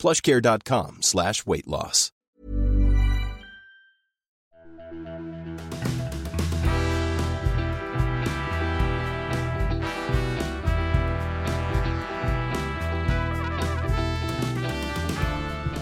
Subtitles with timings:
[0.00, 2.10] plushcare.com slash weight loss.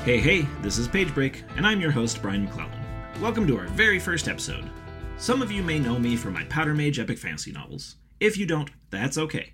[0.09, 2.73] Hey, hey, this is Page Break, and I'm your host, Brian McClellan.
[3.21, 4.71] Welcome to our very first episode.
[5.19, 7.97] Some of you may know me from my Powder Mage epic fantasy novels.
[8.19, 9.53] If you don't, that's okay.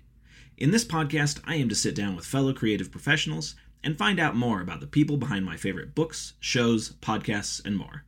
[0.57, 4.35] In this podcast, I aim to sit down with fellow creative professionals and find out
[4.35, 8.03] more about the people behind my favorite books, shows, podcasts, and more.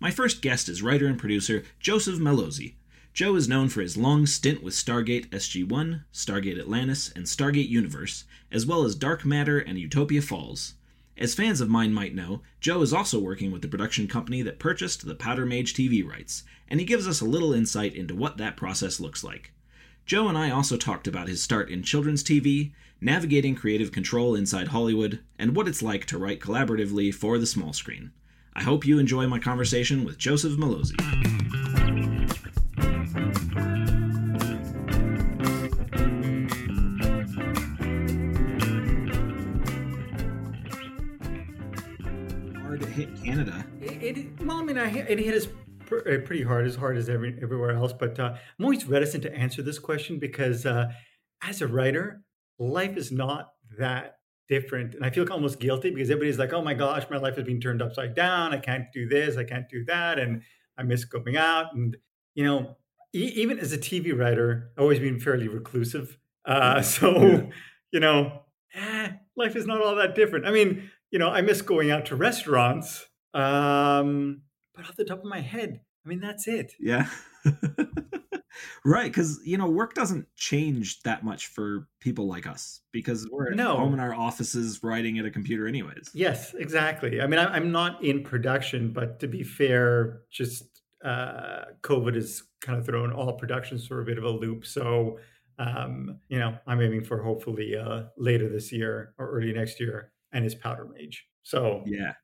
[0.00, 2.74] My first guest is writer and producer Joseph Mallozzi.
[3.12, 7.68] Joe is known for his long stint with Stargate SG 1, Stargate Atlantis, and Stargate
[7.68, 10.74] Universe, as well as Dark Matter and Utopia Falls.
[11.18, 14.58] As fans of mine might know, Joe is also working with the production company that
[14.58, 18.38] purchased the Powder Mage TV rights, and he gives us a little insight into what
[18.38, 19.52] that process looks like.
[20.06, 24.68] Joe and I also talked about his start in children's TV, navigating creative control inside
[24.68, 28.12] Hollywood, and what it's like to write collaboratively for the small screen.
[28.54, 30.94] I hope you enjoy my conversation with Joseph Mallozzi.
[42.62, 43.66] Hard to hit Canada.
[43.80, 45.48] It, it well, I mean, I, it hit us
[45.90, 47.92] uh, pretty hard, as hard as every, everywhere else.
[47.92, 50.92] But uh, I'm always reticent to answer this question because, uh,
[51.42, 52.22] as a writer,
[52.62, 54.18] life is not that
[54.48, 57.44] different, and I feel almost guilty because everybody's like, "Oh my gosh, my life has
[57.44, 58.52] been turned upside down.
[58.52, 59.36] I can't do this.
[59.36, 60.42] I can't do that, and
[60.76, 61.96] I miss going out." And
[62.34, 62.76] you know,
[63.14, 66.18] e- even as a TV writer, I've always been fairly reclusive.
[66.44, 67.50] Uh, so,
[67.92, 68.42] you know,
[68.74, 70.46] eh, life is not all that different.
[70.46, 73.06] I mean, you know, I miss going out to restaurants.
[73.34, 74.42] Um,
[74.74, 76.72] but off the top of my head, I mean, that's it.
[76.78, 77.08] Yeah.
[78.84, 83.50] right, because you know, work doesn't change that much for people like us because we're
[83.52, 83.76] at No.
[83.76, 86.10] home in our offices writing at a computer, anyways.
[86.14, 87.20] Yes, exactly.
[87.20, 92.78] I mean, I'm not in production, but to be fair, just uh, COVID has kind
[92.78, 94.64] of thrown all productions for a bit of a loop.
[94.64, 95.18] So,
[95.58, 100.12] um, you know, I'm aiming for hopefully uh, later this year or early next year,
[100.32, 101.26] and it's Powder Mage.
[101.42, 102.14] So, Yeah.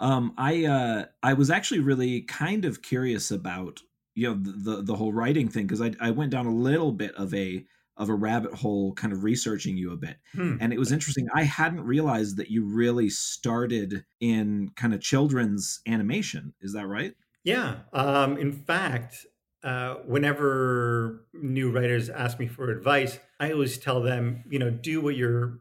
[0.00, 3.80] Um, I uh, I was actually really kind of curious about
[4.14, 6.92] you know the the, the whole writing thing because I I went down a little
[6.92, 7.64] bit of a
[7.96, 10.16] of a rabbit hole, kind of researching you a bit.
[10.34, 10.56] hmm.
[10.60, 15.80] and it was interesting i hadn't realized that you really started in kind of children's
[15.86, 17.14] animation is that right
[17.44, 17.80] Yeah.
[17.92, 19.26] Um, in fact,
[19.62, 25.00] uh, whenever new writers ask me for advice, I always tell them, you know, do
[25.00, 25.60] what you're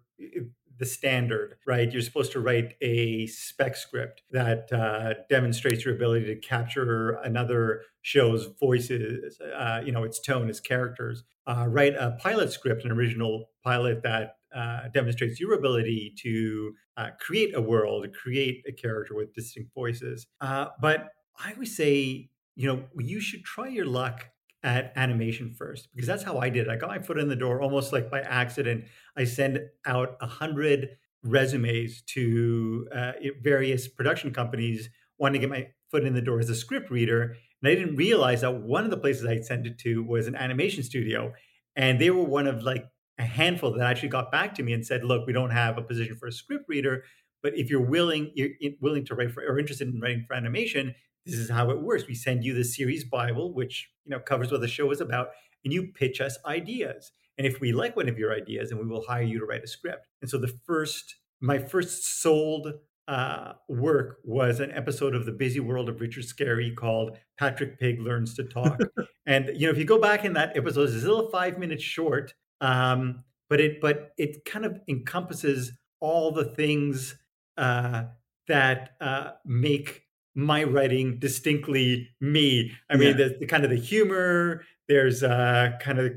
[0.77, 1.91] the standard, right?
[1.91, 7.81] You're supposed to write a spec script that uh, demonstrates your ability to capture another
[8.01, 11.23] show's voices, uh, you know, its tone, its characters.
[11.45, 17.09] Uh, write a pilot script, an original pilot that uh, demonstrates your ability to uh,
[17.19, 20.27] create a world, create a character with distinct voices.
[20.41, 21.09] Uh, but
[21.43, 24.29] I always say, you know, you should try your luck
[24.63, 26.67] at animation first because that's how I did.
[26.67, 26.69] it.
[26.69, 28.85] I got my foot in the door almost like by accident.
[29.17, 30.89] I send out a hundred
[31.23, 36.49] resumes to uh, various production companies wanting to get my foot in the door as
[36.49, 37.35] a script reader.
[37.61, 40.35] And I didn't realize that one of the places I sent it to was an
[40.35, 41.33] animation studio.
[41.75, 42.85] And they were one of like
[43.17, 45.81] a handful that actually got back to me and said, look, we don't have a
[45.81, 47.03] position for a script reader,
[47.41, 48.49] but if you're willing, you're
[48.81, 52.07] willing to write for or interested in writing for animation, this is how it works.
[52.07, 55.29] We send you the series Bible, which you know covers what the show is about,
[55.63, 57.11] and you pitch us ideas.
[57.37, 59.63] And if we like one of your ideas, and we will hire you to write
[59.63, 60.07] a script.
[60.21, 62.73] And so the first, my first sold
[63.07, 67.99] uh, work was an episode of The Busy World of Richard Scarry called Patrick Pig
[67.99, 68.79] Learns to Talk.
[69.25, 71.83] and you know, if you go back in that episode, it's still a five minutes
[71.83, 77.15] short, um, but it but it kind of encompasses all the things
[77.57, 78.03] uh,
[78.47, 80.02] that uh, make
[80.35, 82.71] my writing distinctly me.
[82.89, 83.13] I mean, Yeah.
[83.17, 84.63] there's the kind of the humor.
[84.87, 86.13] There's uh, kind of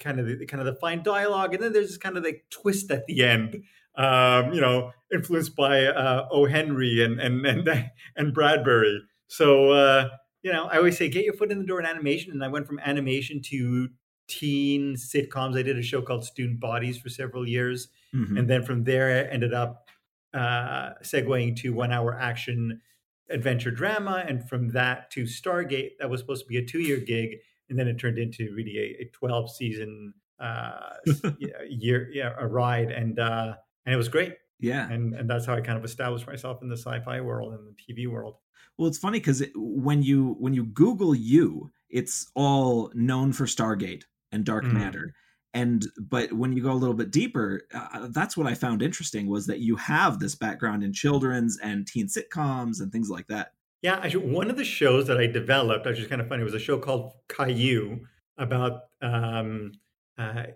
[0.00, 2.90] kind of the kind of the fine dialogue, and then there's kind of the twist
[2.90, 3.62] at the end.
[3.96, 6.46] Um, you know, influenced by uh, O.
[6.46, 9.02] Henry and and and and Bradbury.
[9.28, 10.08] So uh,
[10.42, 12.48] you know, I always say get your foot in the door in animation, and I
[12.48, 13.88] went from animation to
[14.28, 15.58] teen sitcoms.
[15.58, 18.38] I did a show called Student Bodies for several years, Mhm.
[18.38, 19.88] and then from there I ended up
[20.32, 22.80] uh, segueing to one hour action
[23.30, 26.98] adventure drama, and from that to Stargate, that was supposed to be a two year
[26.98, 27.36] gig,
[27.68, 30.94] and then it turned into really a, a twelve season uh,
[31.68, 33.54] year, yeah, a ride, and uh,
[33.86, 34.34] and it was great.
[34.58, 37.66] Yeah, and and that's how I kind of established myself in the sci-fi world and
[37.66, 38.36] the TV world.
[38.76, 43.44] Well, it's funny because it, when you when you Google you, it's all known for
[43.44, 44.72] Stargate and Dark mm.
[44.72, 45.14] Matter,
[45.52, 49.28] and but when you go a little bit deeper, uh, that's what I found interesting
[49.28, 53.52] was that you have this background in children's and teen sitcoms and things like that.
[53.82, 56.58] Yeah, one of the shows that I developed, which is kind of funny, was a
[56.58, 58.00] show called Caillou
[58.36, 58.82] about.
[59.00, 59.72] Um,
[60.18, 60.46] uh, uh,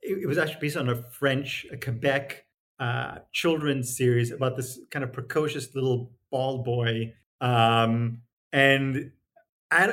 [0.00, 2.46] it, it, was actually based on a French, a Quebec
[2.78, 7.12] uh, children's series about this kind of precocious little bald boy,
[7.42, 8.22] um,
[8.52, 9.12] and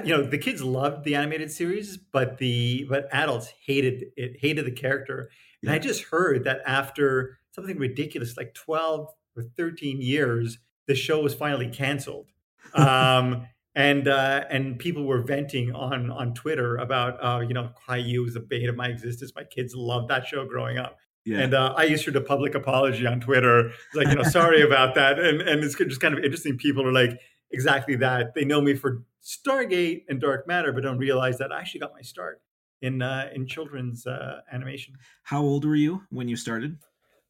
[0.04, 4.66] you know the kids loved the animated series, but the but adults hated it, hated
[4.66, 5.30] the character.
[5.62, 11.22] And I just heard that after something ridiculous like twelve or thirteen years, the show
[11.22, 12.28] was finally canceled.
[12.74, 18.24] Um, and uh, and people were venting on on Twitter about uh, you know Caillou
[18.24, 19.32] was the bane of my existence.
[19.36, 20.98] My kids loved that show growing up.
[21.24, 21.40] Yeah.
[21.40, 25.20] And uh, I issued a public apology on Twitter, like you know, sorry about that.
[25.20, 26.58] And and it's just kind of interesting.
[26.58, 27.20] People are like
[27.52, 28.34] exactly that.
[28.34, 31.94] They know me for Stargate and Dark Matter, but don't realize that I actually got
[31.94, 32.42] my start
[32.82, 34.96] in uh, in children's uh, animation.
[35.24, 36.78] How old were you when you started?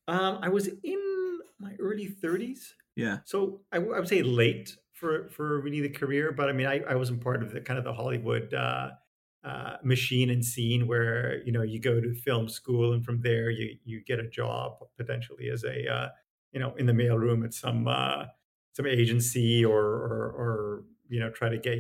[0.08, 2.74] Um, I was in my early 30s.
[2.96, 3.20] Yeah.
[3.26, 6.32] So I, I would say late for for really the career.
[6.32, 8.92] But I mean, I, I wasn't part of the kind of the Hollywood uh,
[9.44, 13.50] uh, machine and scene where you know you go to film school and from there
[13.50, 16.10] you you get a job potentially as a uh,
[16.52, 18.26] you know in the mailroom at some uh,
[18.78, 21.80] some agency or, or or you know try to get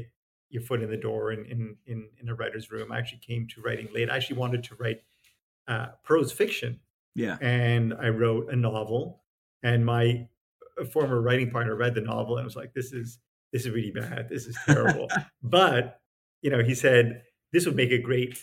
[0.50, 2.92] your foot in the door in in in, in a writer's room.
[2.92, 4.10] I actually came to writing late.
[4.10, 5.02] I actually wanted to write
[5.68, 6.80] uh, prose fiction.
[7.14, 9.22] Yeah, and I wrote a novel,
[9.62, 10.28] and my
[10.92, 13.20] former writing partner read the novel and was like, "This is
[13.54, 14.28] this is really bad.
[14.28, 15.08] This is terrible."
[15.44, 16.02] but
[16.42, 17.22] you know, he said
[17.54, 18.40] this would make a great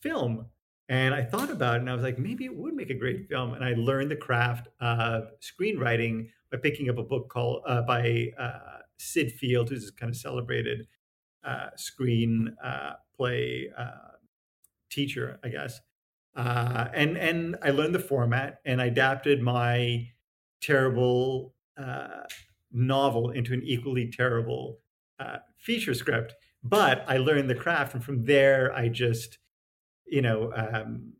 [0.00, 0.46] film.
[0.88, 3.28] And I thought about it, and I was like, maybe it would make a great
[3.28, 3.54] film.
[3.54, 8.28] And I learned the craft of screenwriting by picking up a book called uh, by
[8.38, 10.86] uh, Syd Field, who's a kind of celebrated
[11.44, 13.90] uh, screen uh, play uh,
[14.90, 15.80] teacher, I guess.
[16.34, 20.08] Uh, and and I learned the format and I adapted my
[20.60, 21.54] terrible
[22.72, 24.80] novel into an equally terrible
[25.58, 26.34] feature script.
[26.62, 29.38] But I learned the craft, and from there, I just,
[30.04, 31.12] you know, um,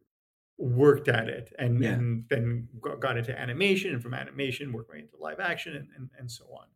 [0.58, 1.90] worked at it, and, yeah.
[1.90, 2.68] and then
[3.00, 6.44] got into animation, and from animation, worked my into live action, and, and, and so
[6.58, 6.66] on.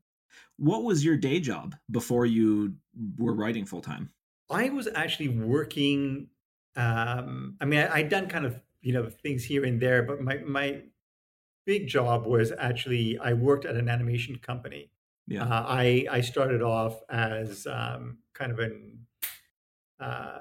[0.56, 2.74] What was your day job before you
[3.16, 4.10] were writing full time?
[4.50, 6.28] I was actually working.
[6.76, 10.20] Um, I mean, I, I'd done kind of you know things here and there, but
[10.20, 10.82] my my
[11.64, 14.90] big job was actually I worked at an animation company.
[15.26, 15.44] Yeah.
[15.44, 19.06] Uh, I I started off as um, kind of an
[20.00, 20.40] uh,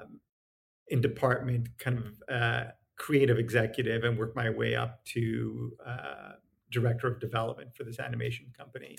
[0.88, 2.64] in department kind of uh,
[3.00, 6.32] creative executive and worked my way up to uh,
[6.70, 8.98] director of development for this animation company.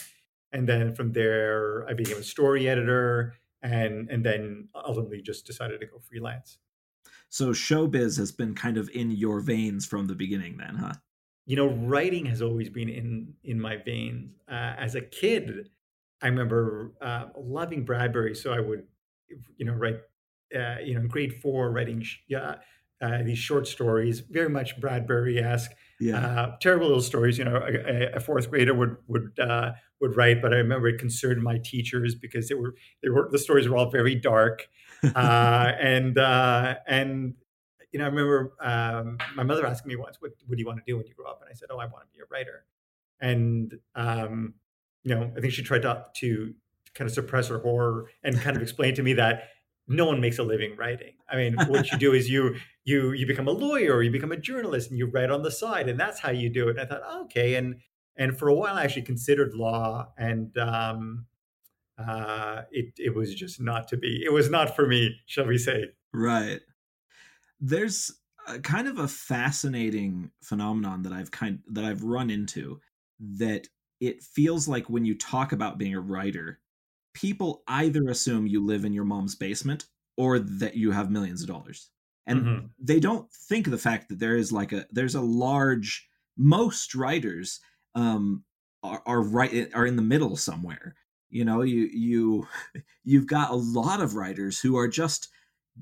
[0.52, 5.80] And then from there, I became a story editor, and and then ultimately just decided
[5.82, 6.58] to go freelance.
[7.30, 10.94] So showbiz has been kind of in your veins from the beginning, then, huh?
[11.46, 14.32] you know, writing has always been in in my veins.
[14.50, 15.70] Uh, as a kid,
[16.22, 18.84] I remember uh, loving Bradbury, so I would,
[19.58, 20.00] you know, write,
[20.56, 22.20] uh, you know, in grade four, writing sh-
[23.02, 25.72] uh, these short stories, very much Bradbury-esque.
[26.00, 26.18] Yeah.
[26.18, 27.58] Uh, terrible little stories, you know.
[27.58, 31.60] A, a fourth grader would would uh, would write, but I remember it concerned my
[31.64, 34.68] teachers because they were they were the stories were all very dark,
[35.16, 37.36] and and
[37.92, 40.80] you know, I remember um, my mother asking me once, what, what do you want
[40.80, 41.42] to do when you grow up?
[41.42, 42.66] And I said, oh, I want to be a writer.
[43.20, 44.54] And, um,
[45.04, 46.54] you know, I think she tried to, to
[46.94, 49.50] kind of suppress her horror and kind of explain to me that
[49.92, 51.14] no one makes a living writing.
[51.30, 54.32] I mean, what you do is you you you become a lawyer or you become
[54.32, 56.72] a journalist and you write on the side, and that's how you do it.
[56.72, 57.76] And I thought, oh, okay, and
[58.16, 61.26] and for a while I actually considered law, and um,
[61.98, 64.24] uh, it it was just not to be.
[64.26, 65.86] It was not for me, shall we say?
[66.14, 66.62] Right
[67.62, 68.12] there's
[68.48, 72.82] a kind of a fascinating phenomenon that I've kind that I've run into
[73.20, 73.68] that
[74.00, 76.60] it feels like when you talk about being a writer,
[77.14, 79.86] people either assume you live in your mom's basement
[80.18, 81.90] or that you have millions of dollars.
[82.28, 82.66] And mm-hmm.
[82.80, 86.96] they don't think of the fact that there is like a there's a large most
[86.96, 87.60] writers
[87.96, 88.44] um
[88.84, 90.96] are, are right are in the middle somewhere.
[91.30, 92.48] You know, you you
[93.04, 95.30] you've got a lot of writers who are just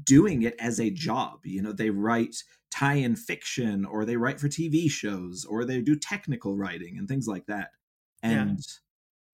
[0.04, 1.46] doing it as a job.
[1.46, 5.82] You know, they write tie in fiction or they write for TV shows or they
[5.82, 7.72] do technical writing and things like that.
[8.22, 8.64] And yeah.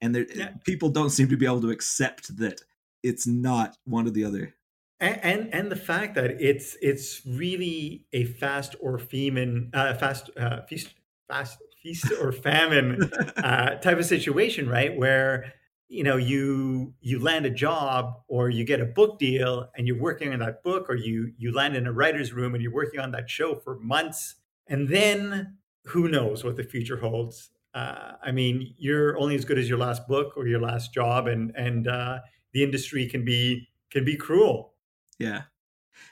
[0.05, 0.50] And there, yeah.
[0.63, 2.62] people don't seem to be able to accept that
[3.01, 4.53] it's not one or the other.
[5.00, 10.29] And, and, and the fact that it's it's really a fast or famine, uh, fast
[10.38, 10.93] uh, feast,
[11.27, 14.95] fast feast or famine uh, type of situation, right?
[14.95, 15.53] Where
[15.88, 20.00] you know you you land a job or you get a book deal and you're
[20.00, 23.00] working on that book, or you you land in a writer's room and you're working
[23.00, 24.35] on that show for months,
[24.67, 25.57] and then
[25.88, 27.50] who knows what the future holds?
[27.75, 31.27] Uh, I mean, you're only as good as your last book or your last job,
[31.27, 32.20] and and uh,
[32.53, 34.74] the industry can be can be cruel.
[35.20, 35.44] Yeah.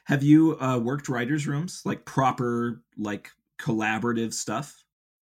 [0.06, 4.84] Have you uh, worked writers' rooms like proper like collaborative stuff?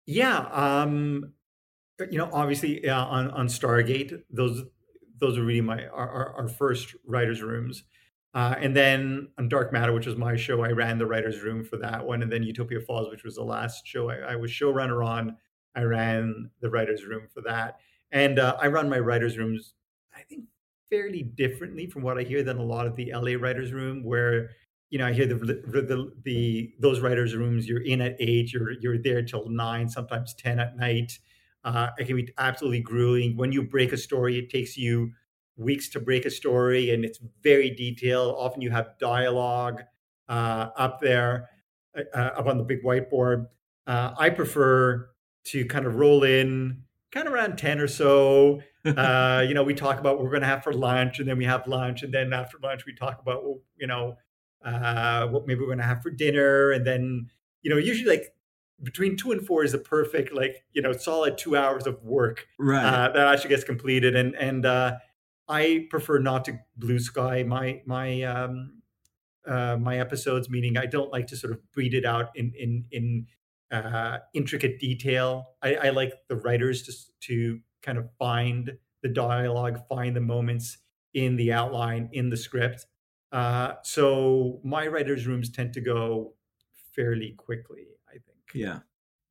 [0.06, 0.39] Yeah.
[0.51, 1.34] Um,
[2.12, 4.63] you know, obviously uh, on on Stargate, those
[5.18, 7.84] those are really my our, our first writers' rooms.
[8.34, 11.63] Uh, and then on Dark Matter, which was my show, I ran the writers' room
[11.63, 12.22] for that one.
[12.22, 15.38] And then Utopia Falls, which was the last show I, I was showrunner on,
[15.75, 17.79] I ran the writers' room for that.
[18.12, 19.74] And uh, I run my writers' rooms,
[20.15, 20.46] I think,
[20.89, 24.51] fairly differently from what I hear than a lot of the LA writers' room, where
[24.89, 28.72] you know I hear the the, the, those writers' rooms you're in at eight, you're
[28.72, 31.20] you're there till nine, sometimes ten at night.
[31.63, 33.36] Uh, it can be absolutely grueling.
[33.36, 35.12] When you break a story, it takes you
[35.58, 38.36] weeks to break a story, and it's very detailed.
[38.38, 39.82] Often you have dialogue
[40.29, 41.50] uh, up there,
[41.96, 43.48] uh up on the big whiteboard.
[43.88, 45.10] Uh, I prefer
[45.46, 48.62] to kind of roll in kind of around 10 or so.
[48.86, 51.40] Uh, you know, we talk about what we're going to have for lunch, and then
[51.40, 53.44] we have lunch, and then after lunch, we talk about,
[53.78, 54.16] you know,
[54.64, 56.72] uh, what maybe we're going to have for dinner.
[56.72, 57.30] And then,
[57.62, 58.36] you know, usually like
[58.84, 62.48] between two and four is a perfect, like, you know, solid two hours of work
[62.60, 62.86] right.
[62.86, 64.16] uh, that actually gets completed.
[64.16, 64.98] And, and, uh,
[65.48, 68.82] I prefer not to blue sky my, my, um,
[69.48, 72.86] uh, my episodes, meaning I don't like to sort of breed it out in, in,
[72.92, 73.28] in
[73.75, 75.50] uh, intricate detail.
[75.62, 76.94] I, I, like the writers to,
[77.27, 80.77] to kind of find the dialogue, find the moments
[81.13, 82.86] in the outline, in the script.
[83.32, 86.34] Uh, so my writers' rooms tend to go
[86.96, 88.39] fairly quickly, I think.
[88.53, 88.79] Yeah.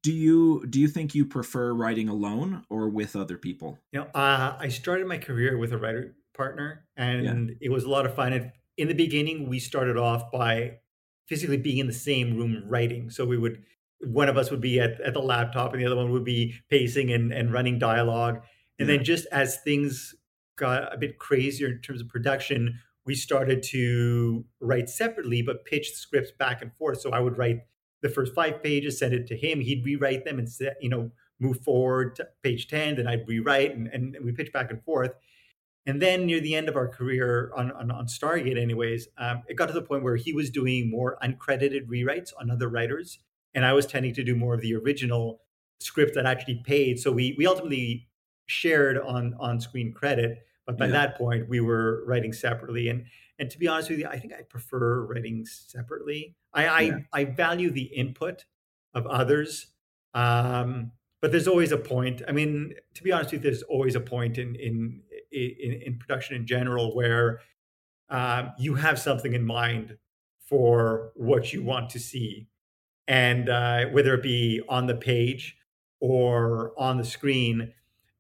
[0.03, 3.79] Do you do you think you prefer writing alone or with other people?
[3.93, 7.55] You know, uh, I started my career with a writer partner, and yeah.
[7.63, 8.35] it was a lot of fun.
[8.35, 10.79] And in the beginning, we started off by
[11.27, 13.09] physically being in the same room writing.
[13.09, 13.63] So we would
[14.07, 16.55] one of us would be at, at the laptop and the other one would be
[16.71, 18.43] pacing and, and running dialogue.
[18.79, 18.97] And yeah.
[18.97, 20.15] then just as things
[20.57, 25.93] got a bit crazier in terms of production, we started to write separately, but pitch
[25.93, 27.01] scripts back and forth.
[27.01, 27.61] So I would write
[28.03, 29.61] the first five pages, send it to him.
[29.61, 33.75] He'd rewrite them and set, you know, move forward to page 10, then I'd rewrite
[33.75, 35.13] and, and we pitch back and forth.
[35.87, 39.55] And then near the end of our career on, on, on Stargate, anyways, um, it
[39.55, 43.19] got to the point where he was doing more uncredited rewrites on other writers
[43.55, 45.41] and I was tending to do more of the original
[45.79, 46.99] script that actually paid.
[46.99, 48.09] So we we ultimately
[48.47, 50.93] shared on on screen credit, but by yeah.
[50.93, 52.89] that point we were writing separately.
[52.89, 53.07] And
[53.39, 56.37] and to be honest with you, I think I prefer writing separately.
[56.53, 56.99] I yeah.
[57.13, 58.45] I, I value the input
[58.95, 59.69] of others.
[60.15, 62.21] Um, but there's always a point.
[62.29, 65.99] I mean, to be honest with you, there's always a point in in in, in
[65.99, 67.41] production in general where
[68.11, 69.97] um, you have something in mind
[70.39, 72.47] for what you want to see
[73.07, 75.57] and uh, whether it be on the page
[76.01, 77.73] or on the screen.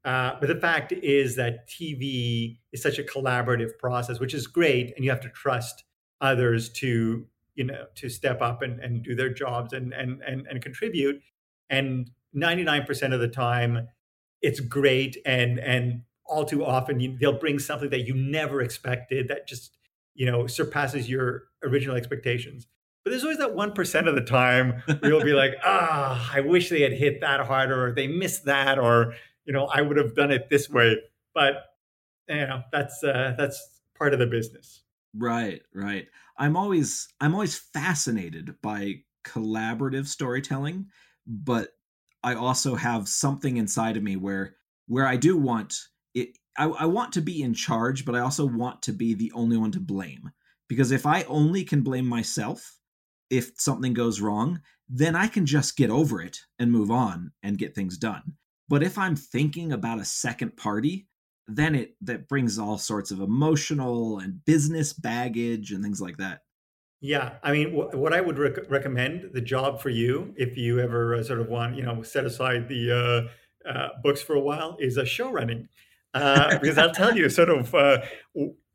[0.05, 4.93] Uh, but the fact is that TV is such a collaborative process, which is great,
[4.97, 5.85] and you have to trust
[6.21, 10.47] others to you know to step up and, and do their jobs and and and,
[10.47, 11.21] and contribute.
[11.71, 13.89] And 99% of the time,
[14.43, 19.29] it's great, and and all too often you, they'll bring something that you never expected
[19.29, 19.77] that just
[20.15, 22.67] you know surpasses your original expectations.
[23.05, 26.41] But there's always that one percent of the time where you'll be like, ah, I
[26.41, 29.99] wish they had hit that harder, or they missed that, or you know, I would
[29.99, 30.97] have done it this way.
[31.35, 31.65] But
[32.29, 34.83] you know, that's uh, that's part of the business.
[35.17, 36.07] Right, right.
[36.39, 40.87] I'm always I'm always fascinated by collaborative storytelling,
[41.27, 41.71] but
[42.23, 44.57] I also have something inside of me where
[44.89, 45.75] where I do want
[46.15, 46.39] it.
[46.57, 49.57] I, I want to be in charge, but I also want to be the only
[49.57, 50.31] one to blame.
[50.69, 52.79] Because if I only can blame myself,
[53.37, 57.59] if something goes wrong, then I can just get over it and move on and
[57.59, 58.35] get things done.
[58.69, 61.09] But if I'm thinking about a second party,
[61.47, 66.41] then it that brings all sorts of emotional and business baggage and things like that.
[67.01, 71.17] Yeah, I mean, what I would rec- recommend the job for you, if you ever
[71.17, 73.29] uh, sort of want, you know, set aside the
[73.67, 75.69] uh, uh, books for a while, is a show running,
[76.15, 77.99] uh, because I'll tell you, sort of, uh,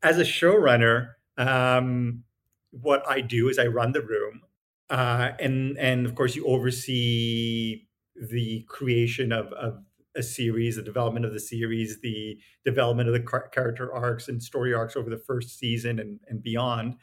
[0.00, 2.22] as a showrunner, um,
[2.70, 4.42] what I do is I run the room,
[4.90, 9.82] uh, and and of course you oversee the creation of, of
[10.16, 14.42] a series, the development of the series, the development of the car- character arcs and
[14.42, 16.96] story arcs over the first season and, and beyond.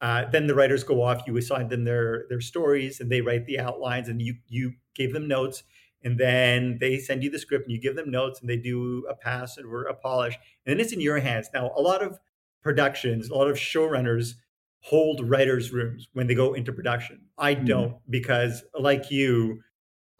[0.00, 1.22] Uh, then the writers go off.
[1.26, 5.12] You assign them their their stories, and they write the outlines, and you you gave
[5.12, 5.62] them notes,
[6.02, 9.06] and then they send you the script, and you give them notes, and they do
[9.08, 11.48] a pass or a polish, and then it's in your hands.
[11.52, 12.18] Now, a lot of
[12.62, 14.34] productions, a lot of showrunners
[14.80, 17.20] hold writers' rooms when they go into production.
[17.36, 17.64] I hmm.
[17.64, 18.00] don't mm.
[18.08, 19.60] because, like you,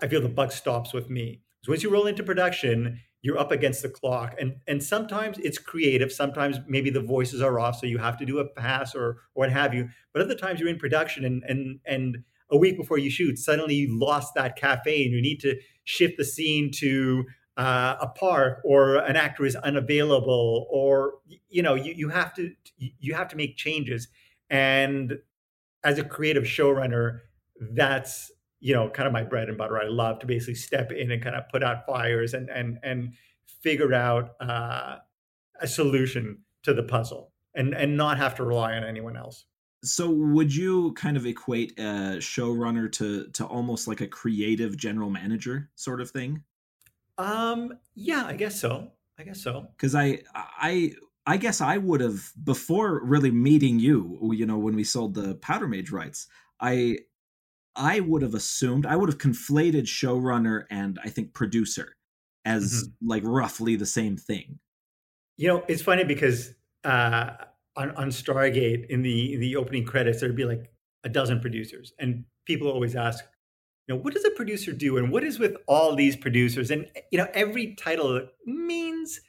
[0.01, 1.43] I feel the buck stops with me.
[1.63, 5.59] So once you roll into production, you're up against the clock, and and sometimes it's
[5.59, 6.13] creative.
[6.13, 9.17] Sometimes maybe the voices are off, so you have to do a pass or, or
[9.35, 9.89] what have you.
[10.13, 12.19] But other times you're in production, and and and
[12.51, 16.17] a week before you shoot, suddenly you lost that cafe, and you need to shift
[16.17, 17.25] the scene to
[17.59, 21.15] uh, a park or an actor is unavailable or
[21.49, 24.07] you know you, you have to you have to make changes
[24.51, 25.19] and
[25.85, 27.21] as a creative showrunner
[27.73, 31.11] that's you know kind of my bread and butter i love to basically step in
[31.11, 33.13] and kind of put out fires and and and
[33.63, 34.97] figure out uh,
[35.61, 39.45] a solution to the puzzle and and not have to rely on anyone else
[39.85, 45.11] so would you kind of equate a showrunner to to almost like a creative general
[45.11, 46.43] manager sort of thing
[47.19, 48.93] um, yeah, I guess so.
[49.19, 49.67] I guess so.
[49.77, 50.93] Because I, I,
[51.29, 54.19] I guess I would have before really meeting you.
[54.35, 56.27] You know, when we sold the Powder Mage rights,
[56.59, 57.01] I,
[57.77, 61.97] I would have assumed I would have conflated showrunner and I think producer
[62.47, 63.09] as mm-hmm.
[63.09, 64.59] like roughly the same thing.
[65.37, 66.55] You know, it's funny because
[66.85, 67.33] uh,
[67.77, 70.73] on on Stargate in the in the opening credits there'd be like
[71.05, 73.23] a dozen producers, and people always ask,
[73.87, 76.71] you know, what does a producer do and what is with all these producers?
[76.71, 79.21] And, you know, every title means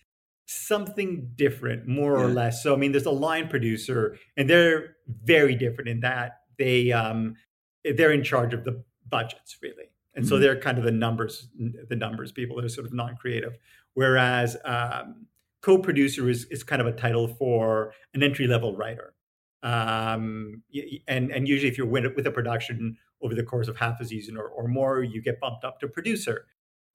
[0.49, 2.25] something different, more yeah.
[2.25, 2.63] or less.
[2.63, 7.35] So, I mean, there's a line producer and they're very different in that they, um,
[7.83, 9.91] they're in charge of the budgets really.
[10.15, 10.29] And mm-hmm.
[10.29, 13.57] so they're kind of the numbers, the numbers people that are sort of non-creative.
[13.93, 15.27] Whereas um,
[15.61, 19.13] co-producer is, is kind of a title for an entry-level writer
[19.61, 20.63] um,
[21.07, 24.05] and and usually if you're with, with a production over the course of half a
[24.05, 26.45] season or, or more, you get bumped up to producer.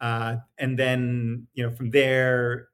[0.00, 2.68] Uh, and then, you know, from there,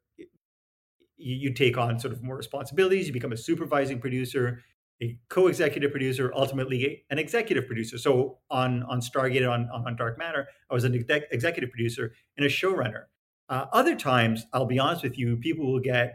[1.20, 3.06] you, you, take on sort of more responsibilities.
[3.06, 4.62] You become a supervising producer,
[5.02, 7.98] a co-executive producer, ultimately an executive producer.
[7.98, 12.46] So on on Stargate on on Dark Matter, I was an exec- executive producer and
[12.46, 13.04] a showrunner.
[13.48, 16.14] Uh, other times, I'll be honest with you, people will get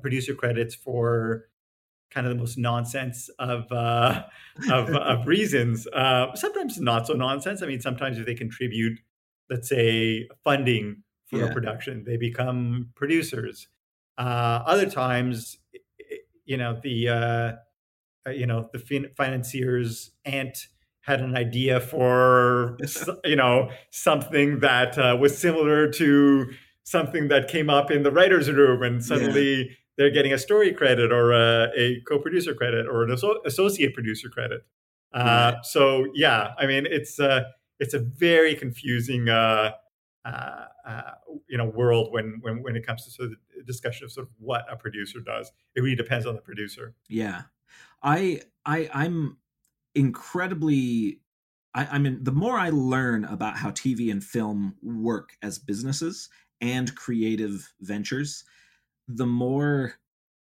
[0.00, 1.46] producer credits for
[2.10, 4.22] kind of the most nonsense of uh,
[4.70, 5.86] of, of reasons.
[5.88, 7.62] Uh, sometimes not so nonsense.
[7.62, 9.00] I mean, sometimes if they contribute,
[9.50, 11.46] let's say, funding for yeah.
[11.46, 13.68] a production, they become producers.
[14.18, 15.58] Uh, other times,
[16.44, 17.52] you know, the uh,
[18.26, 20.66] uh, you know the fin- financiers aunt
[21.00, 22.78] had an idea for
[23.24, 26.46] you know something that uh, was similar to
[26.84, 29.54] something that came up in the writers' room, and suddenly.
[29.68, 34.28] Yeah they're getting a story credit or a, a co-producer credit or an associate producer
[34.28, 34.62] credit.
[35.12, 37.44] Uh, So yeah, I mean it's uh,
[37.78, 39.72] it's a very confusing uh,
[40.24, 41.10] uh, uh,
[41.48, 44.26] you know world when when when it comes to sort of the discussion of sort
[44.26, 45.50] of what a producer does.
[45.74, 46.94] It really depends on the producer.
[47.08, 47.42] Yeah,
[48.02, 49.38] I I I'm
[49.94, 51.20] incredibly.
[51.74, 56.28] I, I mean, the more I learn about how TV and film work as businesses
[56.60, 58.44] and creative ventures,
[59.08, 59.94] the more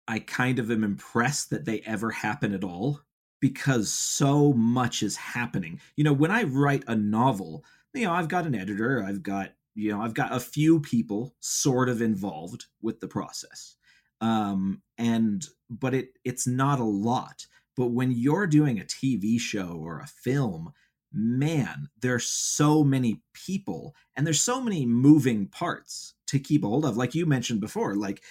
[0.06, 3.00] I kind of am impressed that they ever happen at all
[3.40, 5.80] because so much is happening.
[5.96, 9.52] You know, when I write a novel, you know, I've got an editor, I've got,
[9.74, 13.76] you know, I've got a few people sort of involved with the process.
[14.20, 17.46] Um and but it it's not a lot.
[17.76, 20.72] But when you're doing a TV show or a film,
[21.12, 26.96] man, there's so many people and there's so many moving parts to keep hold of.
[26.96, 28.22] Like you mentioned before, like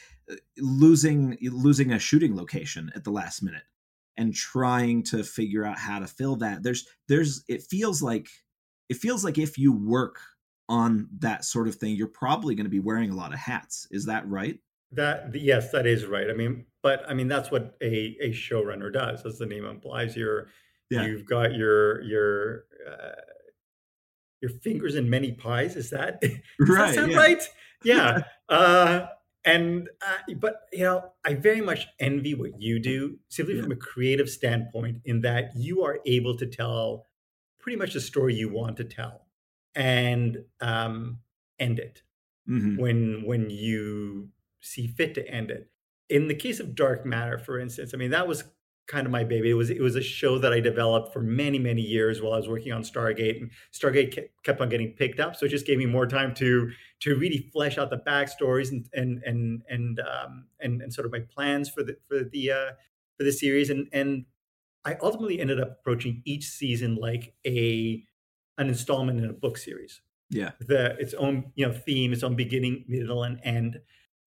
[0.58, 3.64] losing losing a shooting location at the last minute
[4.18, 8.30] and trying to figure out how to fill that there's there's it feels like
[8.90, 10.20] it feels like if you work
[10.70, 13.88] on that sort of thing you're probably going to be wearing a lot of hats.
[13.92, 14.60] Is that right?
[14.92, 16.30] That yes that is right.
[16.30, 19.26] I mean but i mean that's what a a showrunner does.
[19.26, 20.48] As the name implies you're
[20.90, 21.06] yeah.
[21.06, 23.22] you've got your your uh,
[24.42, 25.76] your fingers in many pies.
[25.76, 26.22] Is that
[26.60, 27.18] right, that sound yeah.
[27.18, 27.44] right?
[27.84, 28.24] Yeah.
[28.50, 29.08] Uh
[29.46, 33.62] and uh, but you know i very much envy what you do simply yeah.
[33.62, 37.06] from a creative standpoint in that you are able to tell
[37.60, 39.23] pretty much the story you want to tell
[39.76, 41.20] and um,
[41.60, 42.02] end it
[42.50, 42.78] mm-hmm.
[42.78, 44.30] when when you
[44.62, 45.70] see fit to end it
[46.10, 48.44] in the case of dark matter for instance i mean that was
[48.88, 49.50] kind of my baby.
[49.50, 52.38] It was it was a show that I developed for many many years while I
[52.38, 55.36] was working on Stargate, and Stargate kept on getting picked up.
[55.36, 58.88] So it just gave me more time to to really flesh out the backstories and
[58.94, 62.72] and and and um, and, and sort of my plans for the for the uh,
[63.18, 63.70] for the series.
[63.70, 64.26] And and
[64.86, 68.04] I ultimately ended up approaching each season like a
[68.58, 70.02] an installment in a book series.
[70.30, 73.80] Yeah, the its own you know theme, its own beginning, middle, and end.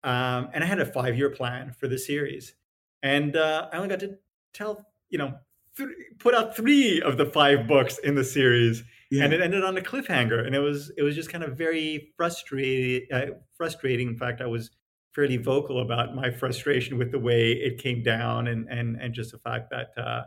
[0.05, 2.55] Um, and I had a five year plan for the series.
[3.03, 4.16] And uh, I only got to
[4.53, 5.35] tell, you know,
[5.77, 8.85] th- put out three of the five books in the series.
[9.11, 9.24] Yeah.
[9.24, 10.44] And it ended on a cliffhanger.
[10.46, 13.07] And it was it was just kind of very frustrating.
[13.12, 14.09] Uh, frustrating.
[14.09, 14.70] In fact, I was
[15.14, 19.33] fairly vocal about my frustration with the way it came down and and and just
[19.33, 20.22] the fact that uh,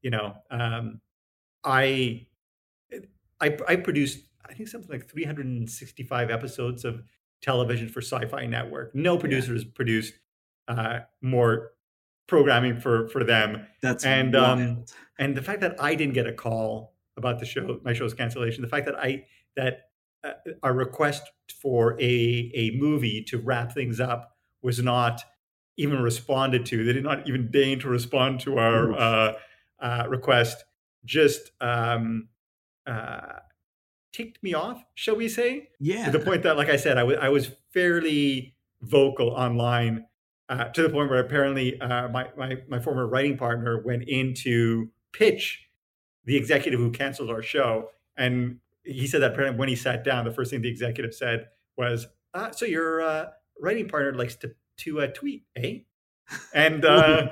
[0.00, 1.00] you know um,
[1.62, 2.26] I,
[3.40, 7.02] I I produced I think something like 365 episodes of
[7.40, 8.94] television for Sci-Fi Network.
[8.94, 10.14] No producer has produced
[10.68, 11.72] uh, more
[12.26, 13.66] programming for for them.
[13.82, 14.84] That's and um,
[15.18, 18.62] and the fact that I didn't get a call about the show, my show's cancellation,
[18.62, 19.24] the fact that I
[19.56, 19.90] that
[20.24, 21.22] uh, our request
[21.60, 25.22] for a a movie to wrap things up was not
[25.76, 26.84] even responded to.
[26.84, 29.32] They did not even deign to respond to our uh,
[29.80, 30.64] uh, request.
[31.04, 32.28] Just um,
[32.86, 33.40] uh,
[34.12, 35.70] ticked me off, shall we say?
[35.78, 36.06] Yeah.
[36.06, 40.06] To the point that, like I said, I was I was fairly vocal online
[40.48, 44.34] uh, to the point where apparently uh, my, my my former writing partner went in
[44.34, 45.66] to pitch
[46.24, 50.24] the executive who canceled our show, and he said that apparently when he sat down,
[50.24, 53.26] the first thing the executive said was, uh, "So your uh,
[53.60, 55.78] writing partner likes to to uh, tweet, eh?"
[56.52, 57.28] And uh,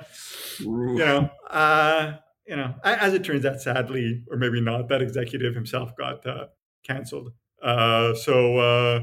[0.60, 1.30] you know
[2.48, 6.46] you know, as it turns out, sadly, or maybe not, that executive himself got uh,
[6.82, 7.32] canceled.
[7.62, 9.00] Uh, so uh,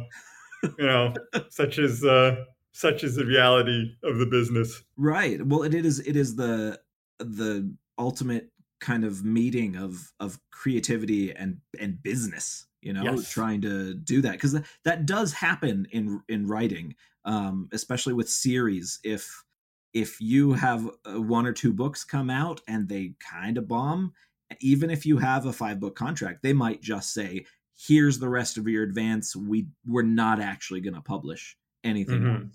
[0.79, 1.13] you know,
[1.49, 2.37] such is uh,
[2.71, 4.83] such is the reality of the business.
[4.97, 5.45] Right.
[5.45, 5.99] Well, it is.
[5.99, 6.79] It is the
[7.19, 8.49] the ultimate
[8.81, 12.65] kind of meeting of of creativity and and business.
[12.81, 13.29] You know, yes.
[13.29, 18.29] trying to do that because that, that does happen in in writing, um, especially with
[18.29, 18.99] series.
[19.03, 19.44] If
[19.95, 24.13] if you have uh, one or two books come out and they kind of bomb,
[24.59, 27.45] even if you have a five book contract, they might just say,
[27.77, 32.45] here's the rest of your advance we we're not actually going to publish anything mm-hmm.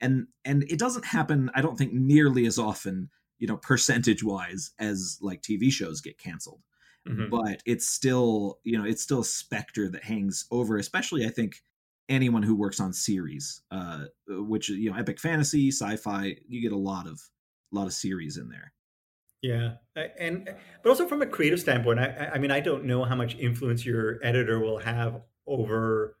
[0.00, 4.70] and and it doesn't happen i don't think nearly as often you know percentage wise
[4.78, 6.62] as like tv shows get canceled
[7.06, 7.28] mm-hmm.
[7.28, 11.56] but it's still you know it's still a specter that hangs over especially i think
[12.10, 16.76] anyone who works on series uh which you know epic fantasy sci-fi you get a
[16.76, 17.20] lot of
[17.72, 18.72] a lot of series in there
[19.42, 19.76] yeah,
[20.18, 23.36] and but also from a creative standpoint, I, I mean, I don't know how much
[23.36, 26.18] influence your editor will have over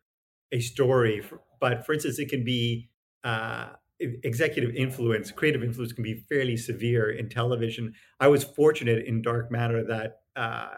[0.52, 1.22] a story,
[1.60, 2.88] but for instance, it can be
[3.22, 3.68] uh,
[4.00, 7.92] executive influence, creative influence can be fairly severe in television.
[8.18, 10.76] I was fortunate in Dark Matter that uh,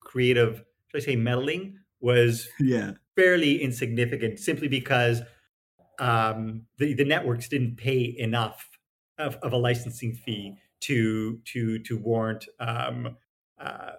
[0.00, 5.22] creative, should I say, meddling was yeah fairly insignificant, simply because
[5.98, 8.68] um, the the networks didn't pay enough
[9.18, 13.16] of, of a licensing fee to to to warrant um,
[13.58, 13.92] uh,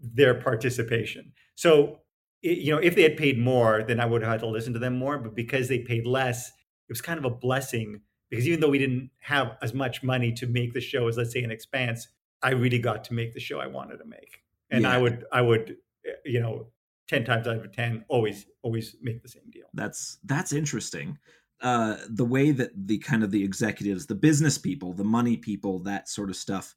[0.00, 1.32] their participation.
[1.54, 2.00] So
[2.42, 4.78] you know, if they had paid more, then I would have had to listen to
[4.78, 5.18] them more.
[5.18, 8.78] But because they paid less, it was kind of a blessing because even though we
[8.78, 12.08] didn't have as much money to make the show as let's say an expanse,
[12.42, 14.42] I really got to make the show I wanted to make.
[14.70, 14.94] And yeah.
[14.94, 15.76] I would I would
[16.24, 16.68] you know
[17.08, 19.66] 10 times out of 10 always always make the same deal.
[19.74, 21.18] That's that's interesting
[21.60, 25.78] uh, the way that the kind of the executives, the business people, the money people,
[25.80, 26.74] that sort of stuff,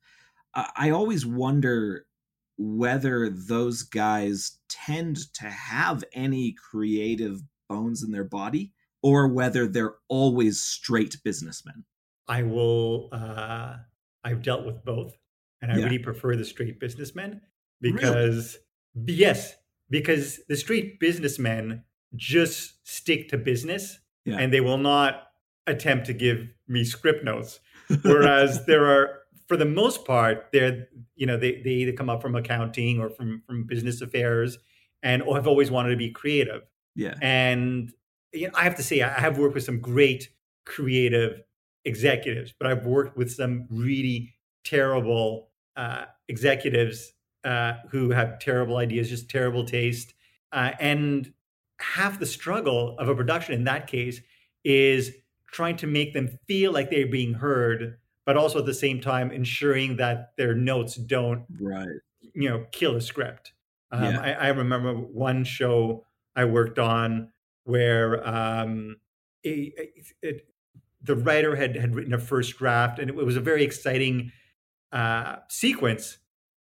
[0.54, 2.06] I always wonder
[2.58, 9.96] whether those guys tend to have any creative bones in their body or whether they're
[10.08, 11.86] always straight businessmen.
[12.28, 13.76] I will, uh,
[14.24, 15.14] I've dealt with both,
[15.62, 15.86] and I yeah.
[15.86, 17.42] really prefer the straight businessmen
[17.82, 18.58] because,
[18.96, 19.14] really?
[19.20, 19.56] yes,
[19.90, 21.84] because the street businessmen
[22.16, 24.38] just stick to business yeah.
[24.38, 25.28] and they will not
[25.68, 27.60] attempt to give me script notes.
[28.04, 32.22] Whereas there are, for the most part, they're you know they they either come up
[32.22, 34.60] from accounting or from from business affairs,
[35.02, 36.62] and or have always wanted to be creative.
[36.96, 37.92] Yeah, and
[38.32, 40.30] you know, I have to say I have worked with some great
[40.66, 41.42] creative
[41.84, 49.10] executives, but I've worked with some really terrible uh, executives uh, who have terrible ideas,
[49.10, 50.14] just terrible taste,
[50.52, 51.34] uh, and
[51.80, 54.22] half the struggle of a production in that case
[54.64, 55.12] is
[55.52, 59.32] trying to make them feel like they're being heard but also at the same time
[59.32, 61.88] ensuring that their notes don't right
[62.36, 63.54] you know kill a script
[63.92, 64.20] um, yeah.
[64.20, 67.32] I, I, remember one show i worked on
[67.64, 68.98] where um,
[69.42, 70.48] it, it,
[71.02, 74.32] the writer had had written a first draft and it was a very exciting
[74.92, 76.18] uh, sequence,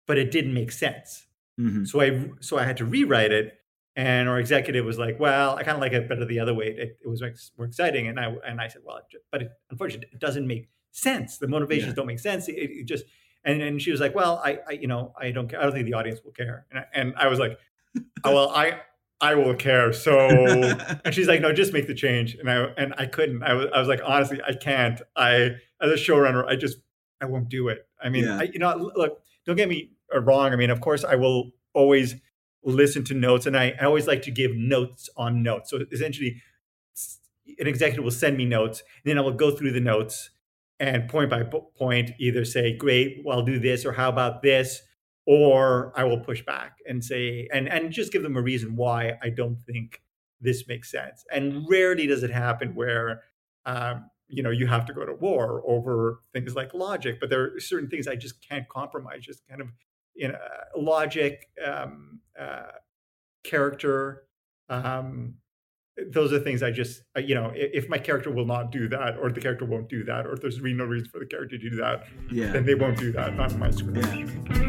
[0.09, 1.27] but it didn't make sense.
[1.59, 1.87] Mhm.
[1.87, 2.07] So I
[2.41, 3.47] so I had to rewrite it,
[3.95, 6.67] and our executive was like, "Well, I kind of like it better the other way.
[6.83, 7.21] It, it was
[7.57, 8.99] more exciting." And I and I said, "Well,
[9.31, 11.37] but it, unfortunately, it doesn't make sense.
[11.37, 11.95] The motivations Yeah.
[11.95, 12.47] don't make sense.
[12.49, 13.05] It, it just."
[13.43, 15.59] And and she was like, "Well, I, I you know I don't care.
[15.59, 17.57] I don't think the audience will care." And I, and I was like,
[18.23, 18.81] oh, "Well, I
[19.21, 20.11] I will care." So
[21.05, 23.43] and she's like, "No, just make the change." And I and I couldn't.
[23.43, 25.01] I was I was like, honestly, I can't.
[25.15, 26.77] I as a showrunner, I just
[27.21, 27.79] I won't do it.
[28.01, 28.39] I mean, Yeah.
[28.39, 30.53] I, you know, look, don't get me wrong.
[30.53, 32.15] I mean, of course, I will always
[32.63, 35.69] listen to notes, and I, I always like to give notes on notes.
[35.69, 36.41] So essentially,
[37.57, 40.29] an executive will send me notes, and then I will go through the notes
[40.79, 44.81] and point by point either say, "Great, well, I'll do this," or "How about this,"
[45.25, 49.13] or I will push back and say, and and just give them a reason why
[49.21, 50.01] I don't think
[50.41, 51.25] this makes sense.
[51.31, 53.23] And rarely does it happen where
[53.65, 57.55] um, you know you have to go to war over things like logic, but there
[57.55, 59.25] are certain things I just can't compromise.
[59.25, 59.67] Just kind of
[60.15, 60.37] you know
[60.75, 62.71] logic, um, uh,
[63.43, 64.23] character.
[64.69, 65.35] Um,
[66.11, 69.17] those are things I just uh, you know if my character will not do that,
[69.17, 71.57] or the character won't do that, or if there's really no reason for the character
[71.57, 72.51] to do that, yeah.
[72.51, 73.35] then they won't do that.
[73.35, 74.05] Not in my script.
[74.05, 74.68] Yeah.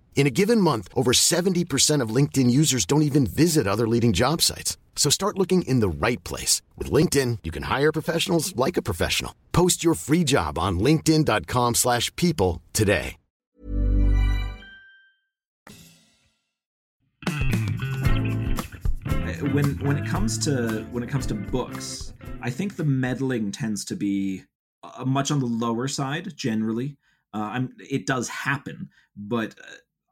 [0.13, 4.41] In a given month, over 70% of LinkedIn users don't even visit other leading job
[4.43, 4.77] sites.
[4.95, 6.61] So start looking in the right place.
[6.77, 9.33] With LinkedIn, you can hire professionals like a professional.
[9.51, 13.15] Post your free job on linkedin.com/people slash people today.
[19.31, 23.51] Uh, when when it comes to when it comes to books, I think the meddling
[23.51, 24.43] tends to be
[24.83, 26.97] uh, much on the lower side generally.
[27.33, 29.63] Uh, I'm, it does happen, but uh,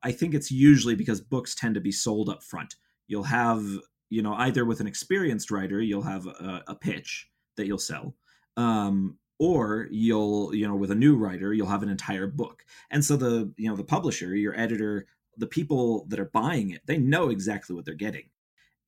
[0.03, 2.75] I think it's usually because books tend to be sold up front.
[3.07, 3.63] You'll have
[4.09, 8.15] you know either with an experienced writer, you'll have a, a pitch that you'll sell,
[8.57, 12.63] um, or you'll you know with a new writer, you'll have an entire book.
[12.91, 15.07] And so the you know the publisher, your editor,
[15.37, 18.29] the people that are buying it, they know exactly what they're getting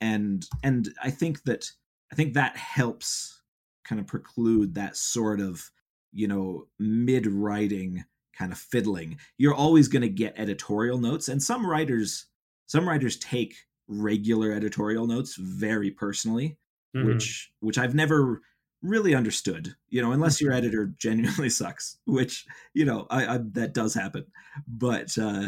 [0.01, 1.71] and and i think that
[2.11, 3.41] i think that helps
[3.85, 5.71] kind of preclude that sort of
[6.11, 8.03] you know mid writing
[8.41, 12.25] kind of fiddling you're always going to get editorial notes and some writers
[12.65, 13.53] some writers take
[13.87, 16.57] regular editorial notes very personally
[16.95, 17.05] Mhm.
[17.05, 18.41] which which i've never
[18.81, 23.73] really understood you know unless your editor genuinely sucks which you know I, I that
[23.73, 24.25] does happen
[24.67, 25.47] but uh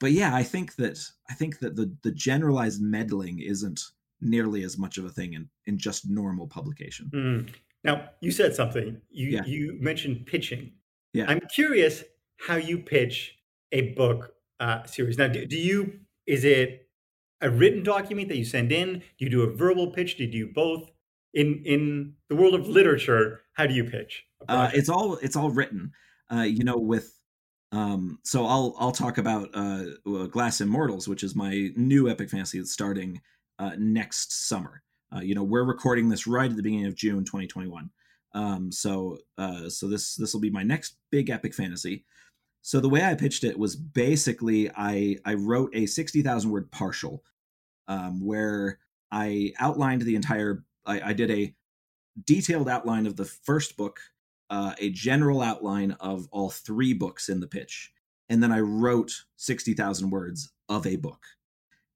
[0.00, 0.98] but yeah i think that
[1.30, 3.80] i think that the the generalized meddling isn't
[4.20, 7.54] nearly as much of a thing in in just normal publication Mm.
[7.84, 8.88] Now, you said something.
[9.10, 9.44] You Yeah.
[9.44, 10.72] you mentioned pitching.
[11.12, 11.26] Yeah.
[11.30, 12.02] I'm curious
[12.46, 13.38] how you pitch
[13.72, 15.18] a book uh, series.
[15.18, 16.88] Now, do, do you is it
[17.40, 19.02] a written document that you send in?
[19.18, 20.16] Do you do a verbal pitch?
[20.16, 20.90] Do you do both?
[21.32, 24.24] In in the world of literature, how do you pitch?
[24.48, 25.92] uh, it's all it's all written
[26.30, 27.18] uh you know with
[27.72, 32.30] um so i'll i'll talk about uh uh, glass immortals which is my new epic
[32.30, 33.20] fantasy that's starting
[33.58, 34.82] uh next summer
[35.14, 37.90] uh you know we're recording this right at the beginning of june 2021
[38.34, 42.04] um so uh so this this will be my next big epic fantasy
[42.64, 47.22] so the way i pitched it was basically i i wrote a 60000 word partial
[47.88, 48.78] um where
[49.12, 51.54] i outlined the entire i, I did a
[52.24, 54.00] detailed outline of the first book
[54.50, 57.92] uh, a general outline of all three books in the pitch,
[58.28, 61.24] and then I wrote sixty thousand words of a book,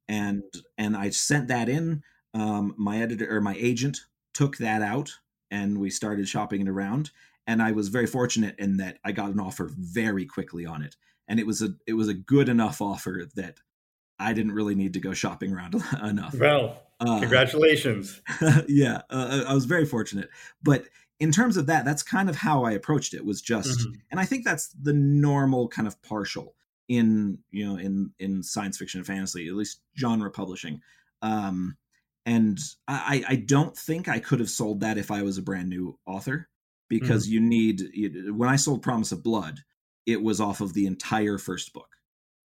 [0.08, 0.42] and
[0.76, 2.02] and I sent that in.
[2.34, 3.98] Um, my editor or my agent
[4.34, 5.12] took that out
[5.50, 7.10] and we started shopping it around.
[7.48, 10.96] And I was very fortunate in that I got an offer very quickly on it,
[11.26, 13.58] and it was a it was a good enough offer that
[14.18, 16.34] I didn't really need to go shopping around enough.
[16.34, 18.20] Well, uh, congratulations.
[18.68, 20.28] yeah, uh, I was very fortunate.
[20.62, 20.84] But
[21.20, 23.24] in terms of that, that's kind of how I approached it.
[23.24, 23.94] Was just, mm-hmm.
[24.10, 26.54] and I think that's the normal kind of partial
[26.88, 30.82] in you know in in science fiction and fantasy, at least genre publishing.
[31.22, 31.78] Um,
[32.26, 35.70] and I, I don't think I could have sold that if I was a brand
[35.70, 36.50] new author
[36.88, 37.34] because mm-hmm.
[37.34, 37.82] you need
[38.30, 39.60] when I sold Promise of Blood,
[40.06, 41.88] it was off of the entire first book.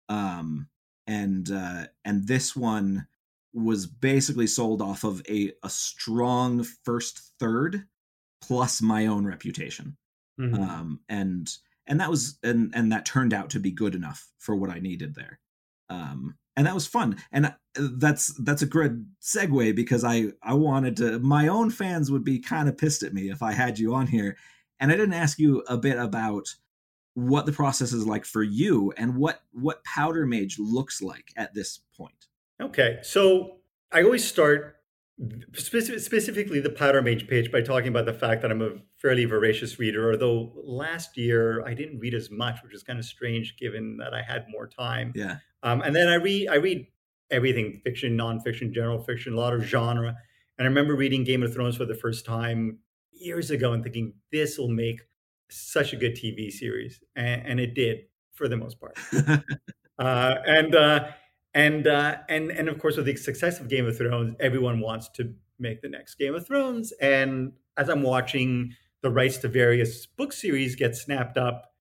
[0.08, 0.68] Um,
[1.08, 3.08] and uh, and this one
[3.54, 7.86] was basically sold off of a a strong first third
[8.42, 9.98] plus my own reputation
[10.40, 10.62] mm-hmm.
[10.62, 11.52] um, and
[11.88, 14.80] and that was and and that turned out to be good enough for what i
[14.80, 15.40] needed there
[15.90, 17.16] um, and that was fun.
[17.32, 22.12] And uh, that's that's a good segue because i i wanted to my own fans
[22.12, 24.36] would be kind of pissed at me if i had you on here.
[24.78, 26.50] And i didn't ask you a bit about
[27.14, 31.54] what the process is like for you and what what powder mage looks like at
[31.54, 32.28] this point.
[32.62, 33.60] Okay so
[33.94, 34.76] i always start
[35.54, 39.26] specific, specifically the powder mage page by talking about the fact that i'm a fairly
[39.26, 43.58] voracious reader although last year i didn't read as much which is kind of strange
[43.58, 45.12] given that i had more time.
[45.16, 45.38] Yeah.
[45.64, 46.88] Um, and then i read i read
[47.32, 50.16] everything fiction nonfiction general fiction a lot of genre.
[50.58, 52.80] And i remember reading game of thrones for the first time
[53.12, 55.02] years ago and thinking this will make
[55.50, 58.98] such a good TV series, and, and it did for the most part.
[60.00, 61.08] uh, and uh,
[61.54, 65.10] and uh, and and of course, with the success of Game of Thrones, everyone wants
[65.16, 66.92] to make the next Game of Thrones.
[67.02, 71.74] And as I'm watching the rights to various book series get snapped up,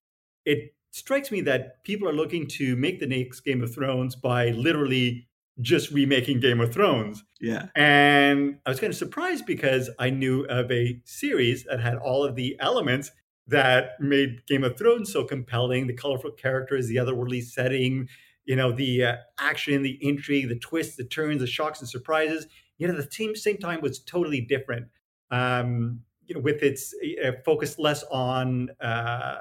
[0.45, 4.49] it strikes me that people are looking to make the next Game of Thrones by
[4.49, 5.27] literally
[5.61, 7.23] just remaking Game of Thrones.
[7.41, 7.67] Yeah.
[7.75, 12.23] And I was kind of surprised because I knew of a series that had all
[12.23, 13.11] of the elements
[13.47, 15.87] that made Game of Thrones so compelling.
[15.87, 18.07] The colorful characters, the otherworldly setting,
[18.49, 22.47] you know, the uh, action, the intrigue, the twists, the turns, the shocks and surprises.
[22.79, 24.87] You know, the same same time was totally different.
[25.29, 29.35] Um, you know, with its uh, focus less on uh,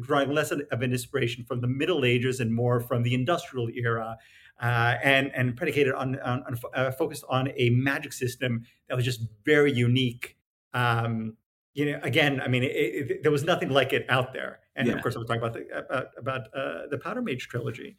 [0.00, 4.16] drawing less of an inspiration from the Middle Ages and more from the Industrial era,
[4.62, 9.04] uh, and and predicated on, on, on uh, focused on a magic system that was
[9.04, 10.36] just very unique.
[10.72, 11.36] Um,
[11.74, 14.60] you know, again, I mean, it, it, there was nothing like it out there.
[14.76, 14.94] And yeah.
[14.94, 17.96] of course, I was talking about the about, about uh, the Powder Mage trilogy,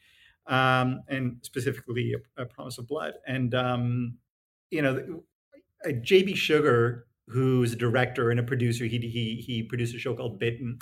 [0.48, 3.16] um, and specifically a, a, Promise of Blood.
[3.28, 4.18] And um,
[4.72, 5.24] you know,
[6.02, 6.36] J.B.
[6.36, 10.80] Sugar, who's a director and a producer, he he he produced a show called Bitten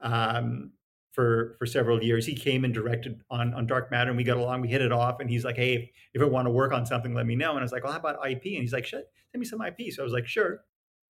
[0.00, 0.72] um,
[1.12, 2.26] for for several years.
[2.26, 4.60] He came and directed on on Dark Matter, and we got along.
[4.60, 5.20] We hit it off.
[5.20, 7.60] And he's like, "Hey, if, I want to work on something, let me know." And
[7.60, 9.04] I was like, "Well, how about IP?" And he's like, "Send
[9.34, 10.60] me some IP." So I was like, "Sure."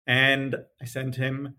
[0.08, 1.56] And I sent him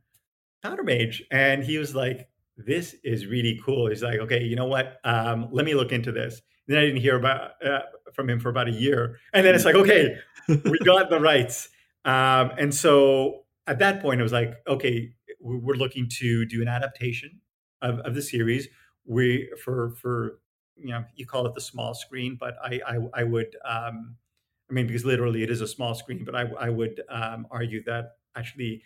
[0.62, 4.66] Powder Mage, and he was like, "This is really cool." He's like, "Okay, you know
[4.66, 4.98] what?
[5.04, 7.80] Um, let me look into this." And then I didn't hear about uh,
[8.14, 10.16] from him for about a year, and then it's like, "Okay,
[10.48, 11.68] we got the rights."
[12.04, 16.68] Um, and so at that point, it was like, "Okay, we're looking to do an
[16.68, 17.40] adaptation
[17.82, 18.68] of, of the series.
[19.04, 20.38] We for for
[20.76, 24.16] you know you call it the small screen, but I I, I would." Um,
[24.68, 27.82] I mean, because literally it is a small screen, but I, I would um, argue
[27.84, 28.82] that actually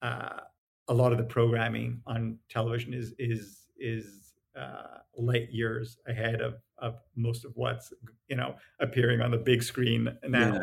[0.00, 0.40] uh,
[0.88, 6.54] a lot of the programming on television is is is uh, light years ahead of
[6.78, 7.92] of most of what's
[8.28, 10.60] you know appearing on the big screen now.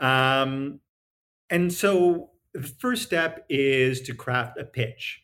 [0.00, 0.42] Yeah.
[0.42, 0.80] Um,
[1.50, 5.22] and so the first step is to craft a pitch,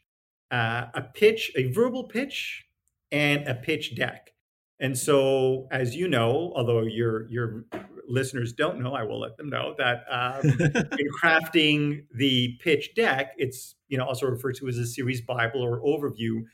[0.51, 2.67] uh, a pitch, a verbal pitch,
[3.13, 4.33] and a pitch deck.
[4.81, 7.65] And so, as you know, although your your
[8.09, 10.47] listeners don't know, I will let them know that um,
[10.99, 15.63] in crafting the pitch deck, it's you know also referred to as a series bible
[15.63, 16.45] or overview.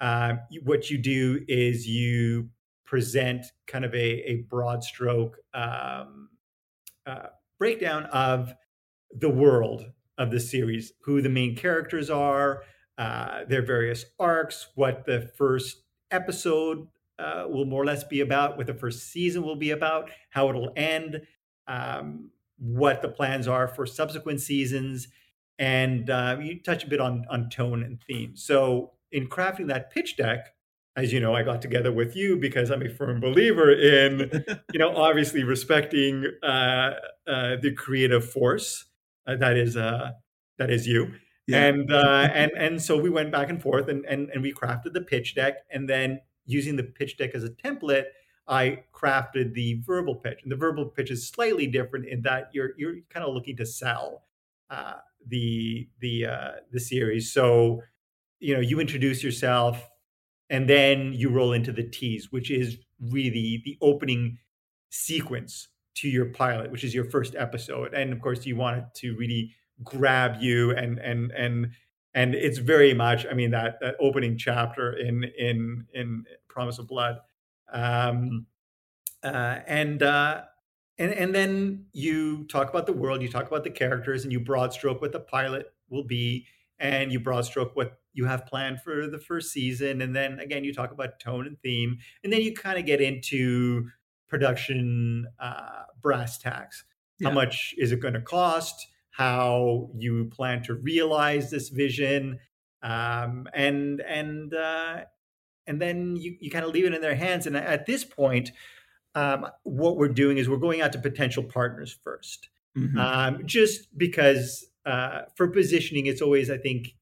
[0.00, 2.48] Uh, what you do is you
[2.84, 6.28] present kind of a, a broad stroke um,
[7.06, 7.26] uh,
[7.58, 8.54] breakdown of
[9.10, 12.62] the world of the series, who the main characters are,
[12.98, 16.86] uh, their various arcs, what the first episode
[17.18, 20.48] uh, will more or less be about, what the first season will be about, how
[20.48, 21.22] it'll end,
[21.66, 25.08] um, what the plans are for subsequent seasons,
[25.58, 28.36] and uh, you touch a bit on on tone and theme.
[28.36, 30.54] So in crafting that pitch deck,
[30.96, 34.30] as you know, I got together with you because I'm a firm believer in,
[34.72, 36.92] you know, obviously respecting uh,
[37.26, 38.84] uh, the creative force
[39.26, 40.12] uh, that is uh,
[40.58, 41.12] that is you.
[41.46, 41.66] Yeah.
[41.66, 44.92] And uh, and and so we went back and forth and, and and we crafted
[44.92, 48.04] the pitch deck and then using the pitch deck as a template,
[48.46, 50.40] I crafted the verbal pitch.
[50.42, 53.66] And the verbal pitch is slightly different in that you're you're kind of looking to
[53.66, 54.22] sell.
[55.28, 57.32] The the uh, the series.
[57.32, 57.82] So
[58.40, 59.88] you know you introduce yourself,
[60.50, 64.38] and then you roll into the tease, which is really the opening
[64.90, 67.94] sequence to your pilot, which is your first episode.
[67.94, 71.68] And of course, you want it to really grab you and and and
[72.14, 76.86] and it's very much i mean that that opening chapter in in in promise of
[76.86, 77.18] blood
[77.72, 78.46] um
[79.24, 80.42] uh and uh
[80.98, 84.40] and and then you talk about the world you talk about the characters and you
[84.40, 86.46] broad stroke what the pilot will be
[86.78, 90.64] and you broad stroke what you have planned for the first season and then again
[90.64, 93.88] you talk about tone and theme and then you kind of get into
[94.28, 96.84] production uh brass tacks
[97.18, 97.28] yeah.
[97.28, 102.40] how much is it going to cost how you plan to realize this vision,
[102.82, 105.02] um, and and uh,
[105.68, 107.46] and then you, you kind of leave it in their hands.
[107.46, 108.50] And at this point,
[109.14, 112.38] um, what we're doing is we're going out to potential partners 1st
[112.76, 112.98] mm-hmm.
[112.98, 116.94] um, just because uh, for positioning, it's always I think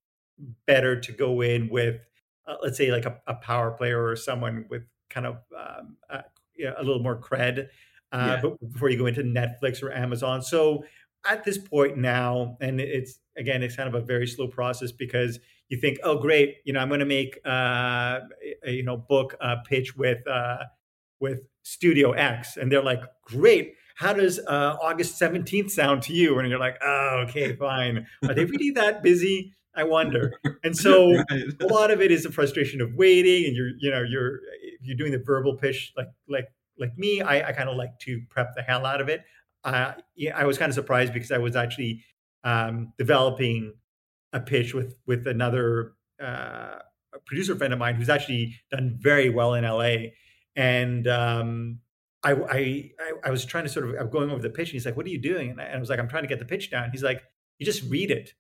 [0.67, 2.01] better to go in with
[2.47, 6.23] uh, let's say like a, a, power player or someone with kind of um, uh,
[6.77, 7.69] a little more cred.
[8.11, 8.41] Uh, yeah.
[8.43, 10.85] But before you go into Netflix or Amazon, so
[11.25, 15.39] at this point now, and it's again, it's kind of a very slow process because
[15.69, 18.21] you think, oh, great, you know, I'm going to make uh,
[18.65, 20.65] a, you know book a pitch with uh,
[21.21, 23.75] with Studio X, and they're like, great.
[23.97, 26.39] How does uh, August 17th sound to you?
[26.39, 28.07] And you're like, oh, okay, fine.
[28.27, 29.55] Are they really that busy?
[29.75, 30.33] I wonder.
[30.65, 31.45] And so right.
[31.61, 34.41] a lot of it is the frustration of waiting, and you're, you know, you're
[34.81, 36.49] you're doing the verbal pitch like like
[36.79, 37.21] like me.
[37.21, 39.23] I, I kind of like to prep the hell out of it.
[39.65, 42.05] Uh, yeah, I was kind of surprised because I was actually
[42.45, 43.75] um, developing
[44.33, 45.93] a pitch with with another
[46.23, 46.79] uh,
[47.27, 50.11] producer friend of mine who's actually done very well in LA,
[50.57, 51.79] and um,
[52.23, 52.93] I, I
[53.25, 55.07] I was trying to sort of I'm going over the pitch, and he's like, "What
[55.07, 56.71] are you doing?" And I, and I was like, "I'm trying to get the pitch
[56.71, 57.23] down." He's like,
[57.59, 58.33] "You just read it."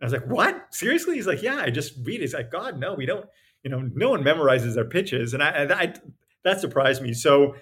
[0.00, 0.74] And I was like, "What?
[0.74, 3.26] Seriously?" He's like, "Yeah, I just read it." He's like, "God, no, we don't.
[3.62, 5.94] You know, no one memorizes their pitches," and I, I
[6.44, 7.14] that surprised me.
[7.14, 7.54] So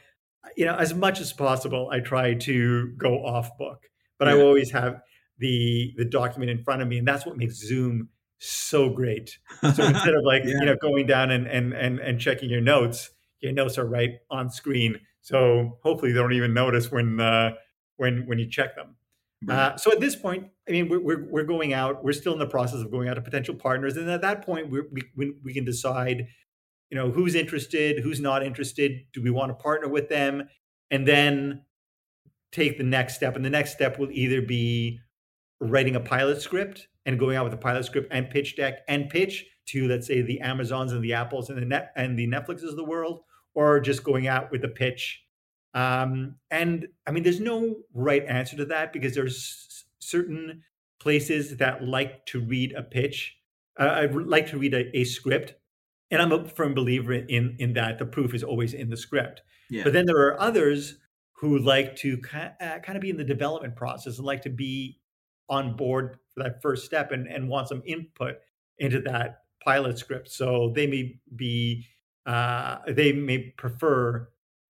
[0.56, 3.84] you know, as much as possible, I try to go off book,
[4.18, 4.34] but yeah.
[4.34, 5.00] I always have
[5.38, 9.38] the the document in front of me, and that's what makes Zoom so great.
[9.60, 10.54] So instead of like yeah.
[10.60, 13.10] you know going down and and and and checking your notes,
[13.40, 15.00] your notes are right on screen.
[15.20, 17.52] So hopefully they don't even notice when uh,
[17.96, 18.96] when when you check them.
[19.48, 22.04] Uh, so at this point, I mean, we're, we're, we're going out.
[22.04, 24.70] We're still in the process of going out to potential partners, and at that point,
[24.70, 24.82] we
[25.16, 26.26] we we can decide
[26.90, 30.48] you know who's interested who's not interested do we want to partner with them
[30.90, 31.62] and then
[32.52, 34.98] take the next step and the next step will either be
[35.60, 39.08] writing a pilot script and going out with a pilot script and pitch deck and
[39.08, 42.68] pitch to let's say the amazons and the apples and the net and the netflixes
[42.68, 43.20] of the world
[43.54, 45.22] or just going out with a pitch
[45.74, 50.62] um, and i mean there's no right answer to that because there's certain
[50.98, 53.36] places that like to read a pitch
[53.78, 55.54] uh, i like to read a, a script
[56.10, 59.42] and I'm a firm believer in in that the proof is always in the script.
[59.68, 59.84] Yeah.
[59.84, 60.96] But then there are others
[61.34, 64.98] who like to kind of uh, be in the development process and like to be
[65.48, 68.36] on board for that first step and, and want some input
[68.78, 70.30] into that pilot script.
[70.30, 71.86] So they may be
[72.26, 74.28] uh, they may prefer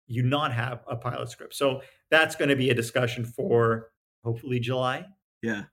[0.08, 1.56] you not have a pilot script.
[1.56, 3.92] So that's going to be a discussion for
[4.24, 5.06] hopefully July.
[5.42, 5.64] Yeah,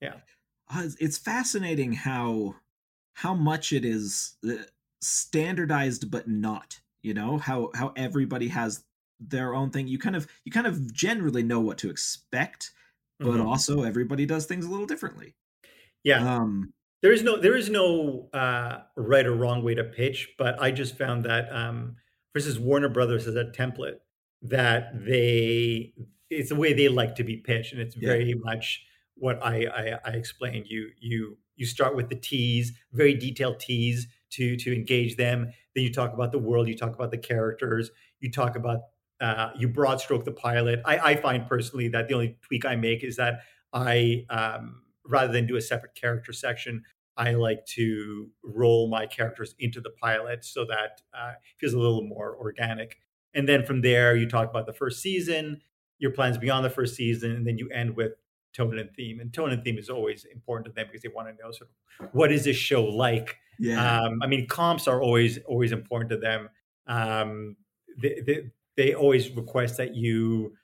[0.00, 0.14] yeah.
[0.72, 2.56] Uh, it's fascinating how
[3.14, 4.54] how much it is uh,
[5.00, 8.84] standardized but not you know how how everybody has
[9.20, 12.70] their own thing you kind of you kind of generally know what to expect
[13.18, 13.46] but mm-hmm.
[13.46, 15.34] also everybody does things a little differently
[16.04, 16.72] yeah um
[17.02, 20.70] there is no there is no uh right or wrong way to pitch but i
[20.70, 21.96] just found that um
[22.32, 23.98] for instance warner brothers has a template
[24.40, 25.92] that they
[26.30, 28.34] it's the way they like to be pitched and it's very yeah.
[28.38, 28.84] much
[29.16, 34.06] what I, I i explained you you you start with the tease very detailed tease
[34.32, 35.52] to to engage them.
[35.74, 37.90] Then you talk about the world, you talk about the characters,
[38.20, 38.80] you talk about
[39.20, 40.80] uh, you broad stroke the pilot.
[40.84, 43.42] I, I, find personally that the only tweak I make is that
[43.72, 46.84] I um, rather than do a separate character section,
[47.16, 51.78] I like to roll my characters into the pilot so that uh, it feels a
[51.78, 52.98] little more organic.
[53.34, 55.60] And then from there, you talk about the first season,
[55.98, 58.12] your plans beyond the first season, and then you end with
[58.54, 59.20] tone and theme.
[59.20, 61.70] And tone and theme is always important to them because they want to know sort
[62.00, 64.00] of what is this show like yeah.
[64.00, 66.48] Um, I mean, comps are always always important to them.
[66.86, 67.56] Um,
[67.96, 70.54] they, they, they always request that you,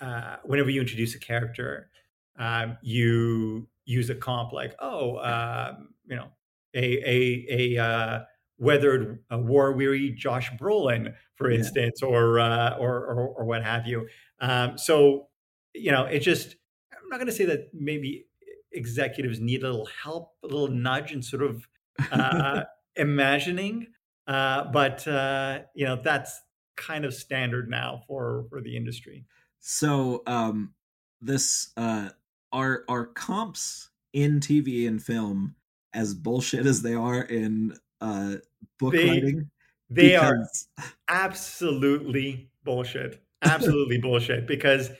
[0.00, 1.90] uh, whenever you introduce a character,
[2.38, 6.28] um, you use a comp like, oh, um, you know,
[6.74, 8.20] a a a uh,
[8.58, 11.58] weathered, a war weary Josh Brolin, for yeah.
[11.58, 14.08] instance, or, uh, or, or or what have you.
[14.40, 15.28] Um, so,
[15.74, 16.56] you know, it just
[16.92, 18.26] I'm not going to say that maybe
[18.72, 21.68] executives need a little help, a little nudge, and sort of
[22.10, 22.62] uh,
[22.96, 23.88] imagining.
[24.26, 26.40] Uh, but uh, you know that's
[26.76, 29.26] kind of standard now for for the industry.
[29.60, 30.74] So um,
[31.20, 32.10] this uh,
[32.54, 35.56] are are comps in TV and film
[35.92, 38.36] as bullshit as they are in uh,
[38.78, 39.50] book They- writing.
[39.90, 40.68] They are Because-
[41.08, 43.22] absolutely bullshit.
[43.42, 44.46] Absolutely bullshit.
[44.46, 44.90] Because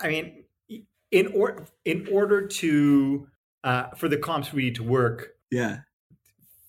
[0.00, 0.44] I mean,
[1.12, 3.28] in or in order to
[3.62, 5.80] uh, for the comps read to work, yeah,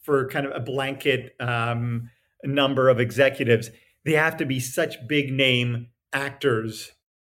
[0.04, 2.10] for kind of a blanket um,
[2.44, 3.72] number of executives,
[4.06, 6.92] they have to be such big name actors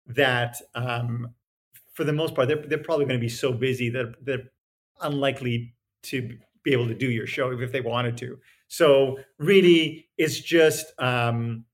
[0.06, 1.34] that, um,
[2.00, 4.50] for the most part, they're, they're probably going to be so busy that they're
[5.02, 5.74] unlikely
[6.04, 8.38] to be able to do your show if they wanted to.
[8.68, 11.66] So really, it's just um,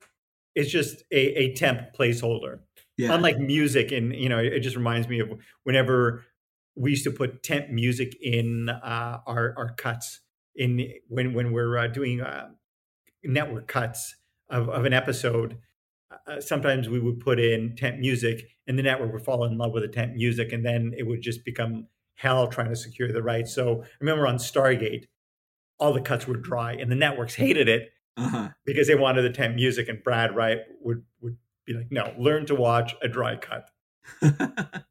[0.57, 2.59] it's just a, a temp placeholder
[2.97, 5.29] yeah, unlike music and you know it just reminds me of
[5.63, 6.25] whenever
[6.75, 10.23] we used to put temp music in uh, our our cuts
[10.57, 12.49] in when when we're uh, doing uh,
[13.23, 14.17] network cuts
[14.49, 15.59] of, of an episode
[16.27, 19.73] uh, sometimes we would put in temp music and the network would fall in love
[19.73, 23.23] with the temp music and then it would just become hell trying to secure the
[23.23, 25.05] rights so I remember on stargate
[25.79, 28.49] all the cuts were dry and the networks hated it uh-huh.
[28.65, 32.47] because they wanted the temp music and brad wright would would be like no learn
[32.47, 33.71] to watch a dry cut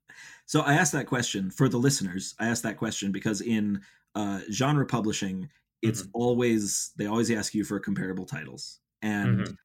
[0.45, 2.36] so I asked that question for the listeners.
[2.39, 3.81] I asked that question because in
[4.13, 5.49] uh, genre publishing,
[5.81, 6.09] it's Mhm.
[6.13, 9.57] always they always ask you for comparable titles, and Mhm.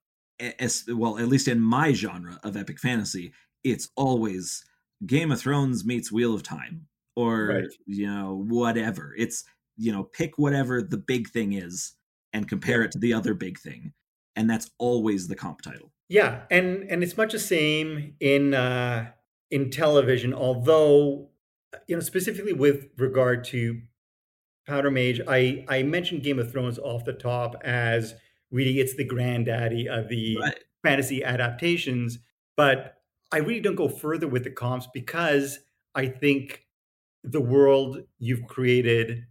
[0.59, 3.33] As well, at least in my genre of epic fantasy,
[3.65, 4.65] it's always
[5.07, 6.87] Game of Thrones meets Wheel of Time,
[7.17, 7.65] or Right.
[7.87, 9.15] you know whatever.
[9.19, 9.45] It's
[9.77, 11.95] you know pick whatever the big thing is
[12.33, 13.93] and compare it to the other big thing,
[14.37, 15.93] and that's always the comp title.
[16.09, 19.13] Yeah, and and it's much the same in uh,
[19.51, 20.35] in television.
[20.35, 21.31] Although,
[21.87, 23.81] you know, specifically with regard to
[24.67, 28.15] Powder Mage, I I mentioned Game of Thrones off the top as
[28.51, 30.65] really it's the granddaddy of the Right.
[30.83, 32.19] fantasy adaptations,
[32.57, 32.97] but
[33.33, 35.61] I really don't go further with the comps because
[35.95, 36.67] I think
[37.25, 39.27] the world you've created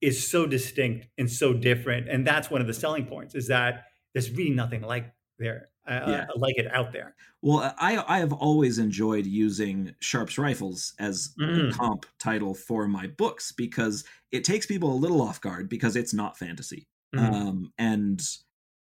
[0.00, 3.86] is so distinct and so different, and that's one of the selling points is that
[4.14, 6.26] there's really nothing like there uh, Yeah.
[6.36, 7.16] like it out there.
[7.42, 11.78] Well, I I have always enjoyed using Sharpe's Rifles as the Mm.
[11.78, 16.14] comp title for my books because it takes people a little off guard because it's
[16.14, 17.44] not fantasy, Mhm.
[17.46, 18.22] um, and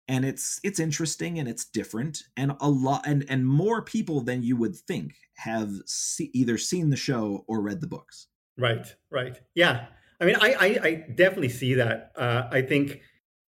[0.07, 4.43] and it's it's interesting and it's different and a lot and and more people than
[4.43, 8.27] you would think have see, either seen the show or read the books.
[8.57, 9.39] Right, right.
[9.55, 9.87] Yeah.
[10.21, 12.11] I mean, I, I, I definitely see that.
[12.15, 13.01] Uh, I think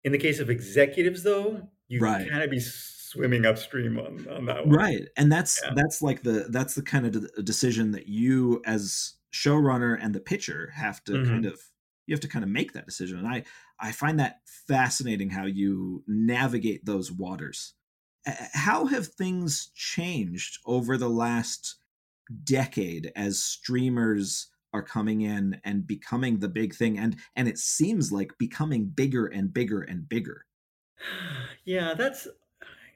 [0.04, 2.28] in the case of executives, though, you Right.
[2.28, 4.76] kind of be swimming upstream on, on that one.
[4.76, 5.72] right and that's Yeah.
[5.76, 10.20] that's like the that's the kind of de- decision that you as showrunner and the
[10.20, 11.26] pitcher have to Mhm.
[11.28, 11.60] kind of
[12.06, 13.44] you have to kind of make that decision and i
[13.80, 17.74] i find that fascinating how you navigate those waters
[18.54, 21.76] how have things changed over the last
[22.44, 28.10] decade as streamers are coming in and becoming the big thing and and it seems
[28.10, 30.44] like becoming bigger and bigger and bigger
[31.64, 32.28] Yeah, that's.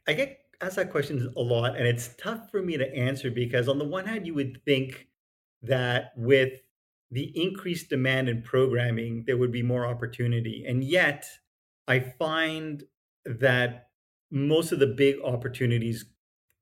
[0.06, 3.68] I get asked that question a lot, and it's tough for me to answer because,
[3.68, 5.08] on the one hand, you would think
[5.62, 6.60] that with
[7.10, 10.64] the increased demand in programming, there would be more opportunity.
[10.66, 11.26] And yet,
[11.88, 12.84] I find
[13.24, 13.88] that
[14.30, 16.04] most of the big opportunities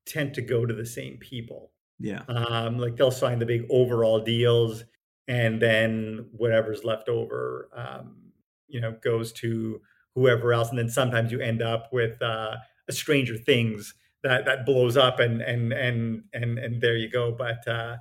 [0.05, 1.71] tend to go to the same people.
[1.99, 4.83] yeah Um, like they'll sign the big overall deals,
[5.27, 8.31] and then whatever's left over, um,
[8.67, 9.81] you know, goes to
[10.15, 10.69] whoever else.
[10.69, 13.93] And then sometimes you end up with uh, a Stranger Things
[14.23, 17.31] that that blows up, and and and and and there you go.
[17.31, 17.97] But uh,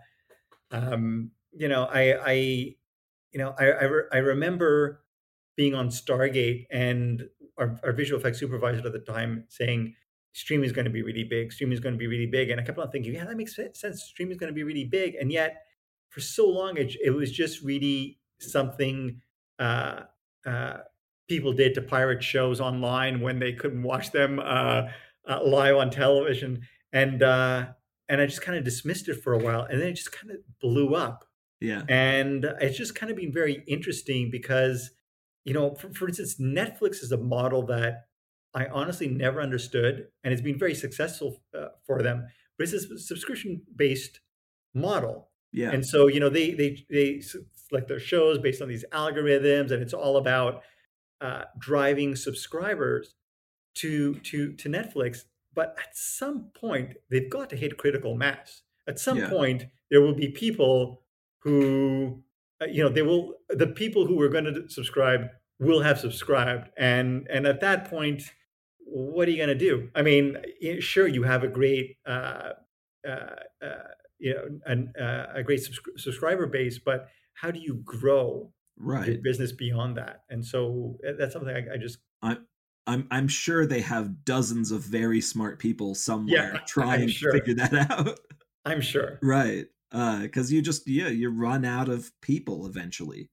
[0.71, 5.03] um, you know, I I you know I I, re- I remember
[5.57, 7.29] being on Stargate and
[7.59, 9.95] our, our visual effects supervisor at the time saying
[10.33, 11.53] streaming is going to be really big.
[11.53, 12.51] Streaming is going to be really big.
[12.51, 13.85] And I kept on thinking, yeah, that makes sense.
[14.05, 15.17] Streaming is going to be really big.
[15.17, 15.65] And yet,
[16.11, 19.21] for so long, it, it was just really something
[19.59, 20.03] uh,
[20.47, 20.79] uh,
[21.29, 24.83] people did to pirate shows online when they couldn't watch them uh,
[25.29, 26.63] uh, live on television.
[26.93, 27.67] And uh,
[28.09, 30.31] and I just kind of dismissed it for a while, and then it just kind
[30.31, 31.28] of blew up.
[31.61, 34.91] Yeah And it's just kind of been very interesting because,
[35.45, 38.05] you know, for, for instance, Netflix is a model that
[38.55, 42.27] I honestly never understood, and it's been very successful uh, for them.
[42.57, 44.21] But it's a subscription based
[44.75, 48.85] model, yeah and so you know they they they select their shows based on these
[48.93, 50.63] algorithms, and it's all about
[51.21, 53.15] uh, driving subscribers
[53.77, 55.21] to to to Netflix.
[55.55, 58.63] But at some point, they've got to hit critical mass.
[58.87, 59.29] At some Yeah.
[59.29, 61.03] point, there will be people
[61.49, 62.23] who
[62.61, 65.29] uh, you know, they will the people who are going to subscribe
[65.59, 68.23] will have subscribed, and and at that point,
[68.81, 69.91] what are you going to do?
[69.95, 70.37] I mean,
[70.81, 71.97] sure, you have a great.
[72.07, 72.51] Uh,
[73.09, 73.69] uh, uh,
[74.19, 75.61] you know, an, uh, a great
[75.97, 79.07] subscriber base, but how do you grow right.
[79.07, 80.25] your business beyond that?
[80.29, 82.37] And so uh, that's something I, I just I,
[82.89, 87.31] I'm I'm sure they have dozens of very smart people somewhere Yeah, trying sure.
[87.31, 88.19] to figure that out.
[88.65, 89.21] I'm sure.
[89.23, 89.67] right.
[89.93, 93.31] Uh cuz you just yeah, you run out of people eventually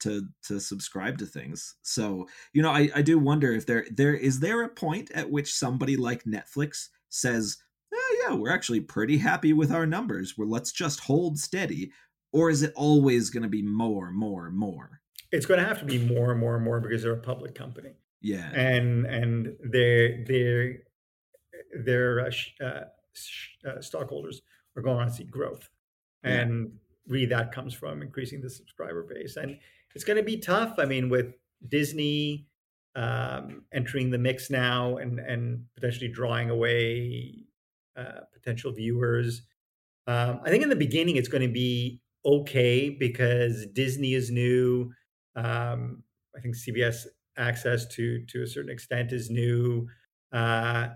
[0.00, 1.76] to to subscribe to things.
[1.82, 5.30] So, you know, I I do wonder if there there is there a point at
[5.30, 7.56] which somebody like Netflix says,
[7.92, 10.36] "Oh yeah, we're actually pretty happy with our numbers.
[10.36, 11.92] Where let's just hold steady."
[12.32, 15.00] Or is it always going to be more, more, more?
[15.32, 17.54] It's going to have to be more and more and more because they're a public
[17.54, 18.50] company, Yeah.
[18.52, 20.82] and and their their
[21.84, 22.84] their uh, sh- uh,
[23.14, 24.42] sh- uh, stockholders
[24.76, 25.70] are going to see growth.
[26.24, 26.72] And
[27.06, 29.58] really that comes from increasing the subscriber base, and
[29.94, 30.74] it's going to be tough.
[30.78, 31.34] I mean, with
[31.68, 32.46] Disney
[32.96, 37.44] um, entering the mix now and and potentially drawing away
[37.96, 39.42] uh, potential viewers.
[40.06, 44.92] Um, I think in the beginning it's going to be okay because Disney is new.
[45.34, 46.02] Um,
[46.36, 47.06] I think CBS
[47.36, 49.88] access to to a certain extent is new.
[50.32, 50.88] Uh,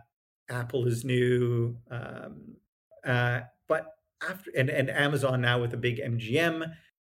[0.48, 2.56] Apple is new, um,
[3.04, 3.86] uh, but
[4.28, 6.72] after and, and Amazon now with a big MGM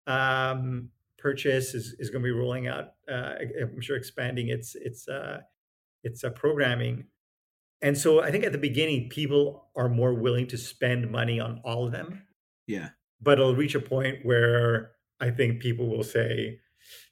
[0.06, 2.92] um, purchase is, is going to be rolling out.
[3.10, 5.40] Uh, I'm sure expanding its its uh,
[6.02, 7.04] its uh, programming.
[7.82, 11.60] And so I think at the beginning, people are more willing to spend money on
[11.64, 12.22] all of them
[12.66, 12.90] Yeah.
[13.20, 16.60] but it'll reach a point where I think people will say,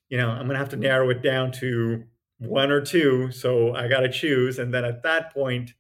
[0.09, 2.05] you know, I'm going to have to narrow it down to
[2.39, 3.31] one or two.
[3.33, 4.59] So I got to choose.
[4.59, 5.73] And then at that point,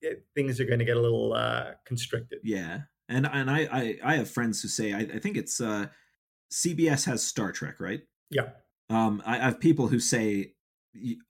[0.00, 2.40] it, things are going to get a little uh, constricted.
[2.42, 5.86] Yeah, and and I I, I have friends who say I, I think it's uh,
[6.52, 8.02] CBS has Star Trek, right?
[8.30, 8.50] Yeah.
[8.90, 10.52] Um, I, I have people who say,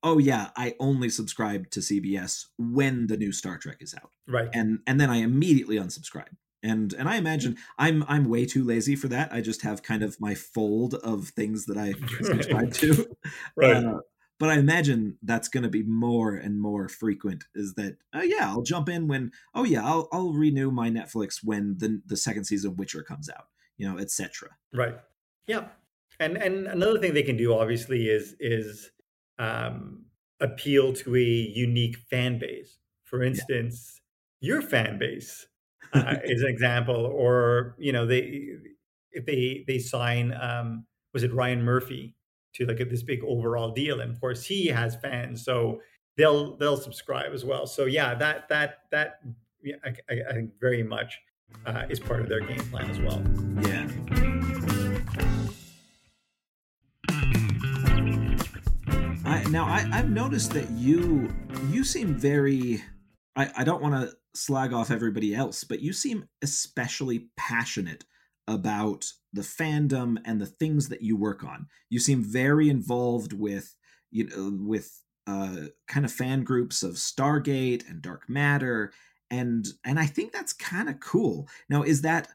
[0.03, 4.49] "Oh yeah, I only subscribe to CBS when the new Star Trek is out," Right.
[4.53, 6.37] and and then I immediately unsubscribe.
[6.63, 9.33] And and I imagine I'm I'm way too lazy for that.
[9.33, 13.07] I just have kind of my fold of things that I subscribe to.
[13.57, 13.85] right.
[13.85, 13.99] Uh,
[14.39, 17.45] but I imagine that's going to be more and more frequent.
[17.55, 18.49] Is that uh, yeah?
[18.49, 22.45] I'll jump in when oh yeah, I'll I'll renew my Netflix when the the second
[22.45, 24.51] season of Witcher comes out, you know, etc.
[24.73, 24.97] Right.
[25.47, 25.69] Yeah.
[26.21, 28.91] And and another thing they can do obviously is is
[29.39, 30.05] um,
[30.41, 32.79] appeal to a unique fan base.
[33.05, 34.01] For instance,
[34.41, 35.47] your fan base
[35.93, 38.49] uh, is an example, or you know they
[39.13, 42.15] if they they sign um, was it Ryan Murphy
[42.55, 45.81] to like at this big overall deal, and of course he has fans, so
[46.17, 47.67] they'll they'll subscribe as well.
[47.67, 49.21] So yeah, that that that
[49.63, 51.19] yeah, I, I, I think very much
[51.67, 53.23] uh, is part of their game plan as well.
[53.63, 53.89] Yeah.
[59.27, 61.33] I, now I, I've noticed that you
[61.71, 62.83] you seem very
[63.37, 68.05] I, I don't want to slag off everybody else, but you seem especially passionate
[68.47, 71.67] about the fandom and the things that you work on.
[71.89, 73.75] You seem very involved with
[74.11, 78.93] you know with uh, kind of fan groups of Stargate and Dark Matter,
[79.31, 81.49] and and I think that's kind of cool.
[81.69, 82.29] Now, is that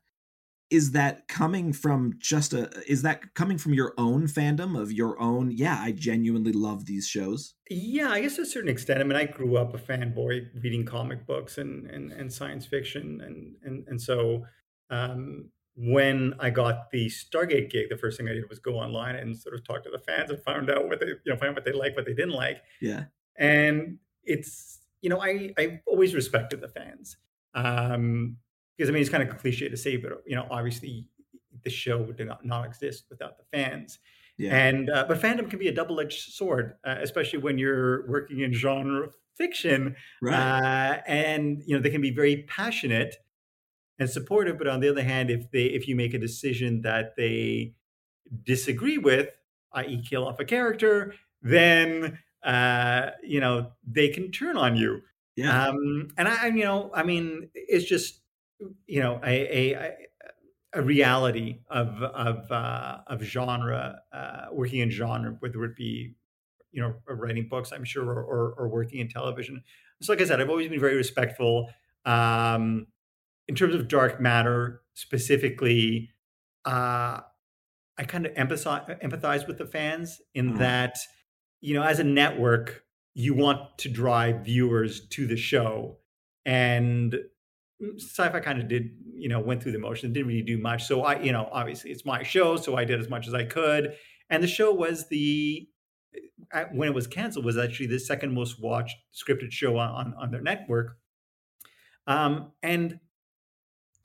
[0.70, 5.20] is that coming from just a is that coming from your own fandom of your
[5.20, 9.00] own yeah i genuinely love these shows Yeah, I guess to a certain extent.
[9.00, 13.22] I mean, I grew up a fanboy reading comic books and and, and science fiction,
[13.22, 14.44] and and and so
[14.90, 15.52] um,
[15.82, 19.38] when I got the Stargate gig, the first thing I did was go online and
[19.38, 21.56] sort of talk to the fans and find out what they you know find out
[21.56, 23.06] what they like, what they didn't like, yeah
[23.38, 27.18] and it's you know I I've always respected the fans
[27.54, 28.38] um,
[28.78, 31.08] because I mean it's kind of cliche to say, but you know obviously
[31.64, 34.00] the show would not, not exist without the fans.
[34.38, 38.42] yeah And uh, but fandom can be a double-edged sword, uh, especially when you're working
[38.42, 39.96] in genre fiction.
[40.22, 43.16] right Uh, and you know they can be very passionate
[44.00, 47.16] and supportive, but on the other hand, if they if you make a decision that
[47.18, 47.76] they
[48.44, 49.30] disagree with,
[49.74, 55.02] i.e., kill off a character, then uh, you know they can turn on you.
[55.36, 58.22] yeah Um, and I, you know, I mean, it's just,
[58.88, 59.96] you know, a a,
[60.74, 66.16] a reality of of uh, of genre, uh, working in genre, whether it be,
[66.72, 69.64] you know, writing books, I'm sure, or, or, or working in television.
[70.02, 71.70] So, like I said, I've always been very respectful.
[72.06, 72.88] Um,
[73.50, 76.12] in terms of dark matter specifically,
[76.66, 77.20] uh,
[77.98, 80.60] I kind of empathize empathize with the fans in Mhm.
[80.60, 80.98] that,
[81.60, 82.86] you know, as a network,
[83.16, 86.00] you want to drive viewers to the show,
[86.46, 87.16] and
[87.98, 90.84] Syfy kind of did you know went through the motions didn't really do much.
[90.84, 93.44] So i you know obviously it's my show so i did as much as i
[93.46, 93.96] could.
[94.30, 95.68] And the show was the
[96.54, 100.32] uh, when it was canceled was actually the second most watched scripted show on on
[100.32, 100.98] their network.
[102.08, 103.00] Um, and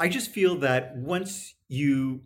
[0.01, 2.22] i just feel that once you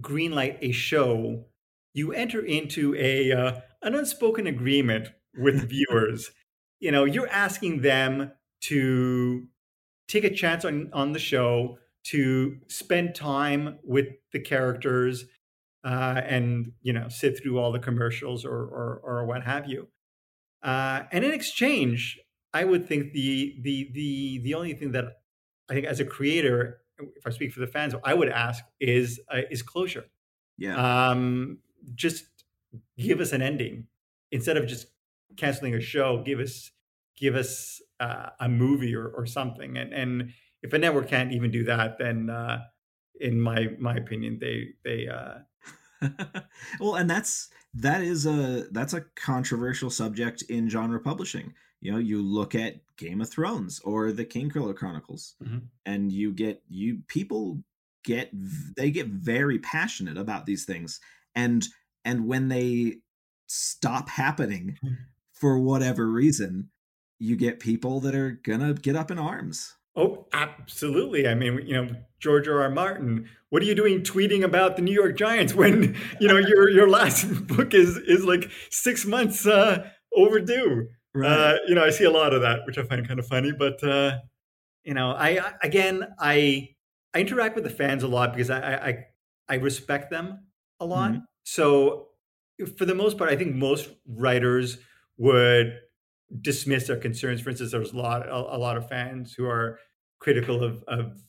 [0.00, 1.44] greenlight a show
[1.92, 6.30] you enter into a uh, an unspoken agreement with viewers
[6.78, 9.46] you know you're asking them to
[10.08, 15.24] take a chance on on the show to spend time with the characters
[15.84, 19.88] uh, and you know sit through all the commercials or or, or what have you.
[20.62, 22.18] Uh, and in exchange,
[22.52, 25.04] I would think the the the the only thing that
[25.70, 29.20] I think as a creator, if I speak for the fans, I would ask is
[29.32, 30.04] uh, is closure.
[30.58, 31.10] Yeah.
[31.10, 31.58] Um,
[31.94, 32.26] just
[32.98, 33.86] give us an ending
[34.32, 34.88] instead of just
[35.36, 36.22] canceling a show.
[36.24, 36.72] Give us
[37.16, 39.76] give us uh, a movie or, or something.
[39.76, 42.62] And and if a network can't even do that, then uh,
[43.20, 45.38] in my my opinion, they they uh...
[46.80, 51.54] well, and that's that is a that's a controversial subject in genre publishing.
[51.80, 55.58] You know, you look at Game of Thrones or the Kingkiller Chronicles, mm-hmm.
[55.86, 57.62] and you get you people
[58.04, 58.30] get
[58.76, 61.00] they get very passionate about these things,
[61.34, 61.66] and
[62.04, 62.98] and when they
[63.46, 64.94] stop happening mm-hmm.
[65.32, 66.70] for whatever reason,
[67.18, 69.76] you get people that are gonna get up in arms.
[69.96, 71.26] Oh, absolutely.
[71.26, 71.88] I mean, you know,
[72.20, 72.62] George R.
[72.62, 72.70] R.
[72.70, 76.70] Martin, what are you doing tweeting about the New York Giants when, you know, your
[76.70, 80.88] your last book is is like six months uh, overdue?
[81.14, 81.30] Right.
[81.30, 83.52] Uh, you know, I see a lot of that, which I find kind of funny.
[83.52, 84.18] But uh,
[84.84, 86.68] you know, I, again, I
[87.14, 89.04] I interact with the fans a lot because I I,
[89.48, 90.46] I respect them
[90.78, 91.12] a lot.
[91.12, 91.20] Mm-hmm.
[91.42, 92.08] So
[92.78, 94.78] for the most part, I think most writers
[95.16, 95.78] would
[96.40, 97.40] dismiss their concerns.
[97.40, 99.78] For instance, there's a lot a, a lot of fans who are
[100.20, 101.20] critical of of,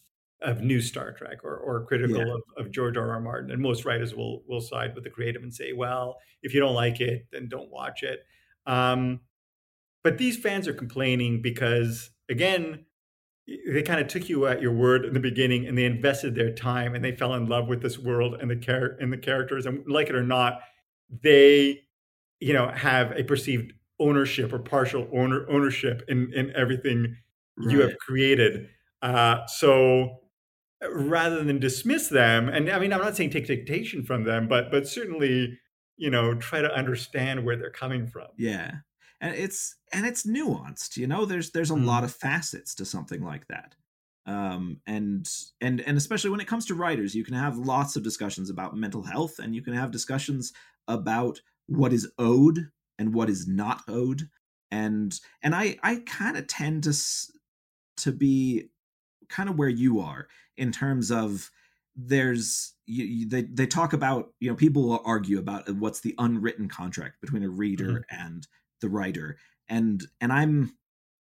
[0.42, 2.34] of new Star Trek or or critical yeah.
[2.34, 3.12] of, of George R.
[3.12, 3.20] R.
[3.20, 6.60] Martin, and most writers will will side with the creative and say, well, if you
[6.60, 8.20] don't like it, then don't watch it.
[8.68, 9.22] Um,
[10.04, 12.86] but these fans are complaining because again
[13.68, 16.54] they kind of took you at your word in the beginning and they invested their
[16.54, 19.66] time and they fell in love with this world and the char- and the characters
[19.66, 20.62] and like it or not
[21.24, 21.82] they
[22.40, 27.16] you know have a perceived ownership or partial owner ownership in in everything
[27.58, 27.72] right.
[27.72, 28.68] you have created.
[29.02, 30.18] Uh, so
[30.92, 34.72] rather than dismiss them, and I mean, I'm not saying take dictation from them, but
[34.72, 35.58] but certainly
[35.98, 38.28] you know try to understand where they're coming from.
[38.38, 38.72] Yeah,
[39.22, 40.98] and it's and it's nuanced.
[40.98, 41.86] You know, there's there's a mm.
[41.86, 43.76] lot of facets to something like that
[44.28, 45.28] um and
[45.62, 48.76] and and especially when it comes to writers you can have lots of discussions about
[48.76, 50.54] mental health and you can have discussions
[50.88, 52.70] about what is owed
[53.00, 54.30] and what is not owed
[54.70, 56.94] and and i i kind of tend to
[57.98, 58.70] to be
[59.28, 61.50] kind of where you are in terms of
[61.96, 66.14] there's you, you, they they talk about you know people will argue about what's the
[66.20, 68.28] unwritten contract between a reader mm-hmm.
[68.28, 68.48] and
[68.82, 69.38] the writer.
[69.70, 70.76] And and i'm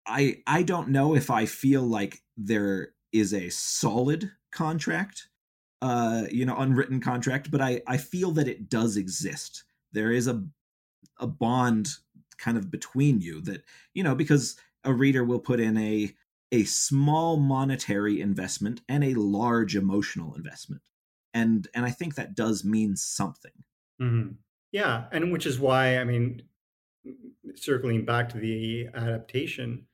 [0.06, 5.28] i i don't know if i feel like there is a solid contract
[5.82, 9.64] uh you know unwritten contract but i i feel that it does exist.
[9.94, 10.44] There is a
[11.20, 11.90] a bond
[12.38, 16.12] kind of between you that you know because a reader will put in a
[16.52, 20.82] a small monetary investment and a large emotional investment.
[21.34, 23.64] And and i think that does mean something.
[24.02, 24.32] Mm-hmm.
[24.72, 26.42] yeah and which is why i mean
[27.56, 29.86] circling back to the adaptation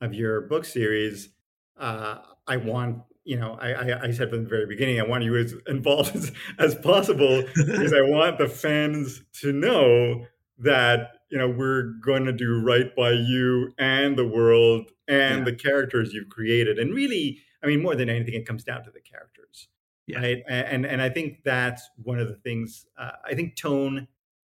[0.00, 1.30] of your book series
[1.78, 5.24] uh, i want you know I, I, I said from the very beginning i want
[5.24, 10.26] you as involved as, as possible because i want the fans to know
[10.58, 15.44] that you know we're going to do right by you and the world and yeah.
[15.44, 18.90] the characters you've created and really i mean more than anything it comes down to
[18.90, 19.68] the characters
[20.06, 20.18] yeah.
[20.18, 24.06] right and and i think that's one of the things uh, i think tone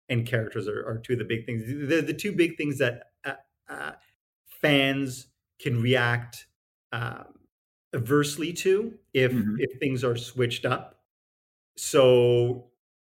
[0.09, 3.11] and characters are, are, two of the big things they're the two big things that
[3.25, 3.33] uh,
[3.69, 3.93] uh,
[4.61, 5.29] fans
[5.61, 6.47] can react
[6.93, 7.25] um,
[7.95, 9.57] aversely to if mm-hmm.
[9.59, 11.01] if things are switched up
[11.77, 12.67] so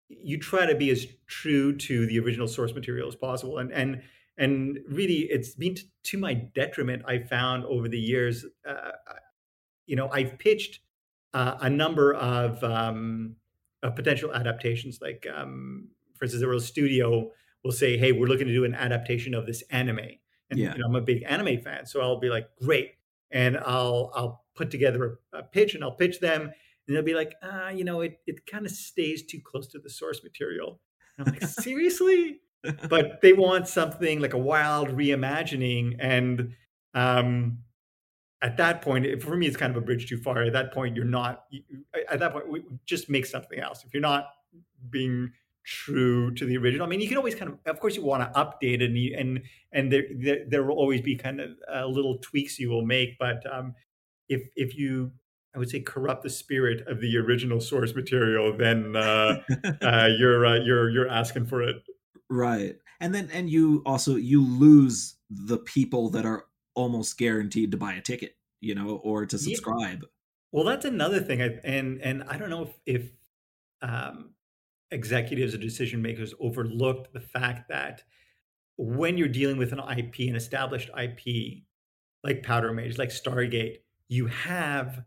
[0.09, 4.01] you try to be as true to the original source material as possible and and
[4.37, 8.91] and really it's been t- to my detriment i found over the years uh,
[9.85, 10.79] you know i've pitched
[11.33, 13.35] uh, a number of, um,
[13.83, 15.87] of potential adaptations like um,
[16.21, 17.31] for instance a studio
[17.63, 19.99] will say hey we're looking to do an adaptation of this anime
[20.49, 20.73] and yeah.
[20.73, 22.91] you know, i'm a big anime fan so i'll be like great
[23.31, 26.51] and i'll i'll put together a, a pitch and i'll pitch them
[26.87, 29.79] and they'll be like, ah, you know, it it kind of stays too close to
[29.79, 30.81] the source material.
[31.17, 32.41] And I'm like, seriously?
[32.89, 36.53] But they want something like a wild reimagining, and
[36.93, 37.59] um,
[38.41, 40.43] at that point, for me, it's kind of a bridge too far.
[40.43, 41.45] At that point, you're not.
[42.09, 43.83] At that point, we, just make something else.
[43.85, 44.25] If you're not
[44.89, 45.31] being
[45.63, 48.23] true to the original, I mean, you can always kind of, of course, you want
[48.23, 49.41] to update and you, and
[49.71, 53.17] and there, there, there will always be kind of uh, little tweaks you will make.
[53.19, 53.75] But um,
[54.27, 55.11] if if you
[55.55, 59.41] I would say corrupt the spirit of the original source material, then uh,
[59.81, 61.77] uh, you're uh, you're you're asking for it.
[62.29, 67.77] Right, and then and you also you lose the people that are almost guaranteed to
[67.77, 69.99] buy a ticket, you know, or to subscribe.
[70.01, 70.07] Yeah.
[70.53, 73.11] Well, that's another thing, I, and and I don't know if, if
[73.81, 74.31] um,
[74.91, 78.03] executives or decision makers overlooked the fact that
[78.77, 81.63] when you're dealing with an IP, an established IP
[82.23, 83.77] like Powder Mage, like Stargate,
[84.07, 85.03] you have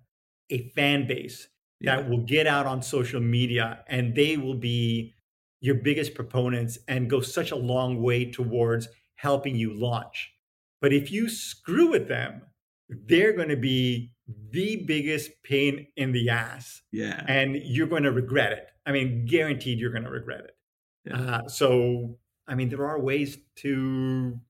[0.51, 1.49] a fan base
[1.81, 1.97] yeah.
[1.97, 5.15] that will get out on social media and they will be
[5.61, 10.33] your biggest proponents and go such a long way towards helping you launch.
[10.81, 12.43] But if you screw with them,
[12.89, 14.13] they're going to be
[14.51, 16.83] the biggest pain in the ass.
[16.93, 17.25] Yeah.
[17.27, 18.69] And you're going to regret it.
[18.87, 20.57] I mean, guaranteed you're going to regret it.
[21.05, 21.21] Yeah.
[21.21, 24.41] Uh, so, I mean, there are ways to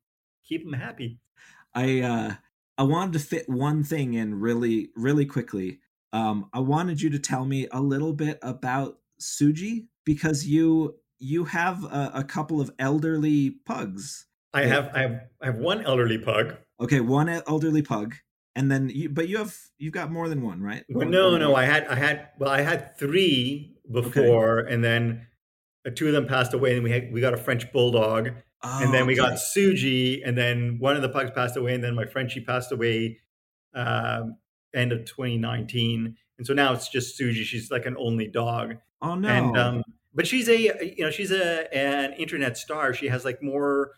[0.44, 1.18] keep them happy.
[1.74, 2.34] I, uh,
[2.76, 5.80] I wanted to fit one thing in really, really quickly.
[6.12, 11.44] Um, I wanted you to tell me a little bit about Suji because you you
[11.44, 14.26] have a, a couple of elderly pugs.
[14.52, 16.56] I have I have I have one elderly pug.
[16.80, 18.14] Okay, one elderly pug,
[18.54, 20.84] and then you but you have you've got more than one, right?
[20.88, 24.74] Well, no, no, I had I had well I had three before, okay.
[24.74, 25.26] and then
[25.86, 28.30] uh, two of them passed away, and we had we got a French bulldog,
[28.64, 29.30] Oh, and then we okay.
[29.30, 32.72] got Suji, and then one of the pugs passed away, and then my Frenchie passed
[32.72, 33.20] away
[33.74, 34.38] um,
[34.74, 37.44] end of 2019, and so now it's just Suji.
[37.44, 38.76] She's like an only dog.
[39.02, 39.28] Oh no!
[39.28, 39.82] And um,
[40.14, 42.94] but she's a you know she's a an internet star.
[42.94, 43.90] She has like more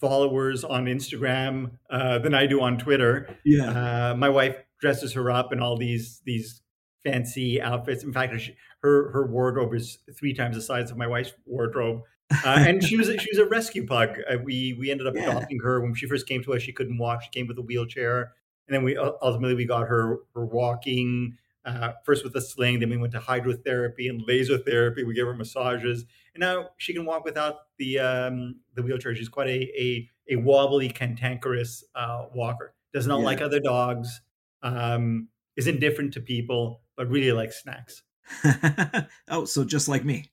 [0.00, 3.36] followers on Instagram uh, than I do on Twitter.
[3.44, 4.10] Yeah.
[4.10, 6.60] Uh, my wife dresses her up in all these these
[7.04, 8.04] fancy outfits.
[8.04, 8.34] In fact,
[8.82, 12.02] her her wardrobe is three times the size of my wife's wardrobe.
[12.44, 14.10] Uh, and she was a, she was a rescue pug.
[14.30, 15.30] Uh, we we ended up yeah.
[15.30, 16.62] adopting her when she first came to us.
[16.62, 17.22] She couldn't walk.
[17.22, 18.32] She came with a wheelchair,
[18.66, 21.38] and then we ultimately we got her her walking.
[21.64, 25.04] Uh, first with a sling, then we went to hydrotherapy and laser therapy.
[25.04, 29.14] We gave her massages, and now she can walk without the um, the wheelchair.
[29.14, 32.74] She's quite a a, a wobbly, cantankerous uh, walker.
[32.92, 33.24] Does not yeah.
[33.26, 34.20] like other dogs.
[34.62, 35.28] Um,
[35.58, 38.02] is indifferent to people, but really like snacks.
[39.30, 40.30] oh, so just like me.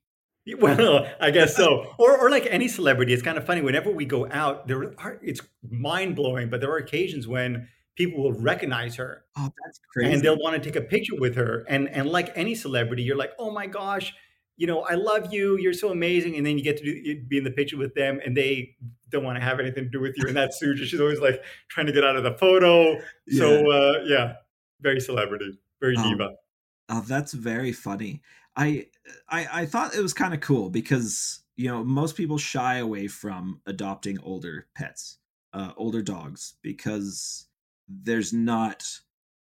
[0.60, 1.94] Well, I guess so.
[1.98, 3.62] Or, or like any celebrity, it's kind of funny.
[3.62, 8.22] Whenever we go out, there are it's mind blowing, but there are occasions when people
[8.22, 9.24] will recognize her.
[9.38, 10.12] Oh, that's crazy!
[10.12, 11.66] And they'll want to take a picture with her.
[11.70, 14.14] And and like any celebrity, you're like, oh my gosh,
[14.58, 15.58] you know, I love you.
[15.58, 16.36] You're so amazing.
[16.36, 18.76] And then you get to do, be in the picture with them, and they
[19.10, 20.28] don't want to have anything to do with you.
[20.28, 20.86] And that's Suji.
[20.86, 23.00] She's always like trying to get out of the photo.
[23.28, 23.40] Yeah.
[23.40, 24.34] So uh, yeah,
[24.82, 26.36] very celebrity, very oh, diva.
[26.90, 28.22] Oh, that's very funny.
[28.56, 28.88] I
[29.30, 33.08] I, I thought it was kind of cool because you know most people shy away
[33.08, 35.18] from adopting older pets,
[35.54, 37.48] uh, older dogs because
[37.88, 38.84] there's not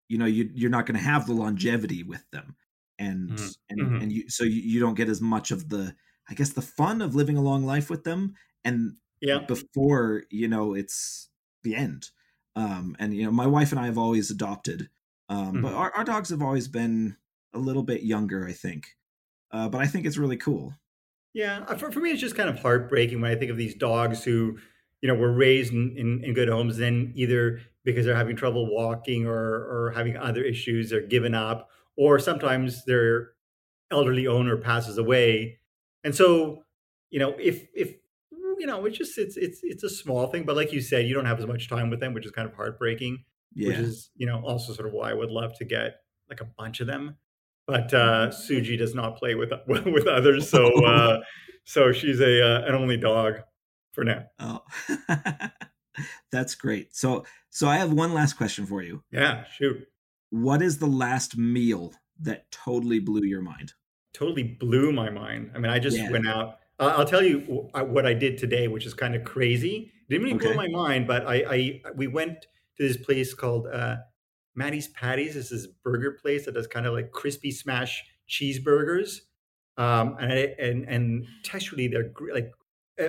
[0.08, 2.56] you know you you're not going to have the longevity with them
[3.00, 3.48] and mm-hmm.
[3.70, 4.02] and mm-hmm.
[4.02, 5.96] and you so you, you don't get as much of the
[6.30, 10.48] I guess the fun of living a long life with them and yeah before you
[10.48, 11.30] know it's
[11.64, 12.10] the end
[12.56, 14.90] um and you know my wife and I have always adopted
[15.30, 15.62] um mm-hmm.
[15.62, 17.18] but our, our dogs have always been
[17.54, 18.98] a little bit younger I think
[19.52, 20.74] uh, but I think it's really cool.
[21.34, 23.76] Yeah, uh, for, for me, it's just kind of heartbreaking when I think of these
[23.76, 24.58] dogs who,
[25.02, 28.74] you know, were raised in, in, in good homes, then either because they're having trouble
[28.74, 33.30] walking or or having other issues, they're given up, or sometimes their
[33.92, 35.60] elderly owner passes away,
[36.04, 36.64] and so,
[37.10, 37.94] you know, if if
[38.58, 41.14] you know, it's just it's it's it's a small thing, but like you said, you
[41.14, 43.24] don't have as much time with them, which is kind of heartbreaking.
[43.54, 43.70] Yeah.
[43.70, 46.46] Which is you know also sort of why I would love to get like a
[46.46, 47.16] bunch of them
[47.68, 51.20] but uh, Suji does not play with with others, so uh,
[51.66, 53.42] so she's a uh, an only dog
[53.92, 54.24] for now.
[54.40, 54.62] Oh,
[56.32, 56.96] that's great.
[56.96, 59.04] So so I have one last question for you.
[59.12, 59.86] Yeah, shoot.
[60.30, 63.74] What is the last meal that totally blew your mind?
[64.14, 65.52] Totally blew my mind.
[65.54, 66.10] I mean, I just yeah.
[66.10, 66.58] went out.
[66.80, 67.40] I'll tell you
[67.74, 69.92] what I did today, which is kind of crazy.
[70.10, 70.54] Didn't really okay.
[70.54, 72.42] blow my mind, but I, I we went
[72.78, 73.98] to this place called uh,
[74.58, 79.20] Maddie's Patties is this burger place that does kind of like crispy smash cheeseburgers.
[79.78, 82.52] Um, and, and, and texturally, they're like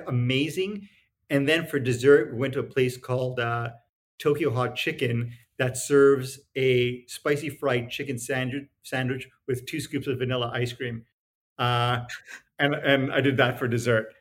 [0.07, 0.87] amazing.
[1.31, 3.71] And then for dessert, we went to a place called uh,
[4.19, 10.19] Tokyo Hot Chicken that serves a spicy fried chicken sandwich, sandwich with two scoops of
[10.19, 11.05] vanilla ice cream.
[11.59, 12.01] Uh,
[12.59, 14.13] and, and I did that for dessert.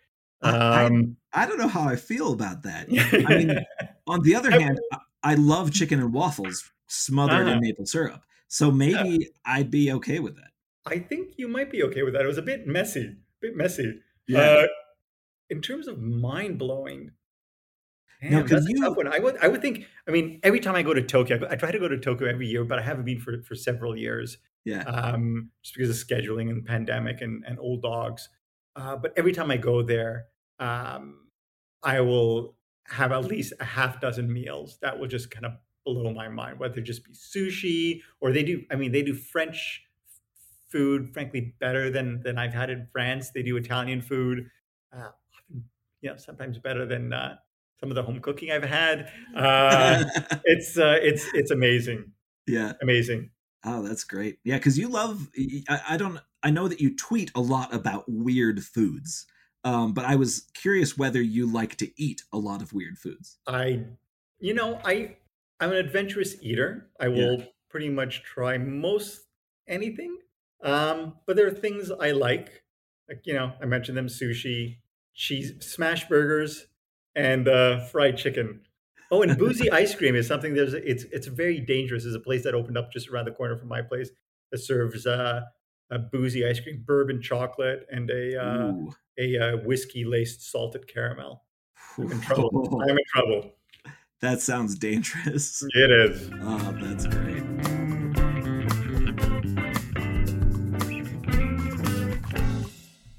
[0.42, 2.88] Um, I, I, don't know how I feel about that.
[3.28, 3.66] I mean,
[4.08, 4.80] on the other hand,
[5.24, 7.52] I love chicken and waffles smothered Ah.
[7.54, 8.24] in maple syrup.
[8.48, 10.52] So maybe I'd be okay with that.
[10.86, 12.24] I think you might be okay with that.
[12.24, 14.00] It was a bit messy, a bit messy.
[14.28, 14.40] Yeah.
[14.40, 14.68] Uh,
[15.50, 17.12] in terms of mind blowing,
[18.22, 19.08] No, 'cause that's you- a tough one.
[19.08, 19.86] I would, I would think.
[20.08, 22.00] I mean, every time I go to Tokyo, I, go, I try to go to
[22.00, 24.84] Tokyo every year, but I haven't been for for several years, Yeah.
[24.86, 28.28] um, just because of scheduling and pandemic and and old dogs.
[28.76, 30.26] Uh, but every time I go there,
[30.60, 31.28] um,
[31.84, 32.58] I will
[32.88, 35.54] have at least a half dozen meals that will just kind of
[35.94, 36.60] blow my mind.
[36.60, 38.64] Whether it just be sushi or they do.
[38.72, 39.84] I mean, they do French
[40.70, 43.32] food, frankly, better than than I've had in France.
[43.32, 44.50] They do Italian food,
[44.96, 45.10] uh,
[46.02, 47.36] you know, sometimes better than uh,
[47.80, 49.12] some of the home cooking I've had.
[49.36, 50.04] Uh,
[50.46, 52.12] it's uh, it's it's amazing,
[52.48, 52.74] yeah.
[52.82, 53.32] amazing.
[53.64, 54.40] Oh, that's great.
[54.44, 55.30] Yeah, because you love.
[55.70, 56.20] I, I don't.
[56.44, 59.26] I know that you tweet a lot about weird foods,
[59.64, 63.38] um, but I was curious whether you like to eat a lot of weird foods.
[63.48, 63.84] I,
[64.40, 65.18] you know, I
[65.60, 66.89] I'm an adventurous eater.
[66.99, 69.22] I will pretty much try most
[69.68, 70.18] anything.
[70.64, 72.64] Um, but there are things I like,
[73.10, 74.78] like you know, I mentioned them: sushi,
[75.14, 76.68] cheese, smash burgers,
[77.16, 78.62] and uh, fried chicken.
[79.12, 80.53] Oh, and boozy ice cream is something.
[80.53, 82.03] There's it's it's very dangerous.
[82.03, 84.10] There's a place that opened up just around the corner from my place
[84.51, 85.41] that serves uh,
[85.89, 88.74] a boozy ice cream, bourbon chocolate, and a uh,
[89.20, 91.43] a uh, whiskey laced salted caramel.
[91.97, 92.82] I'm in trouble.
[92.89, 93.57] I'm in trouble.
[94.20, 95.63] That sounds dangerous.
[95.76, 96.30] It is.
[96.41, 97.43] Oh, that's great.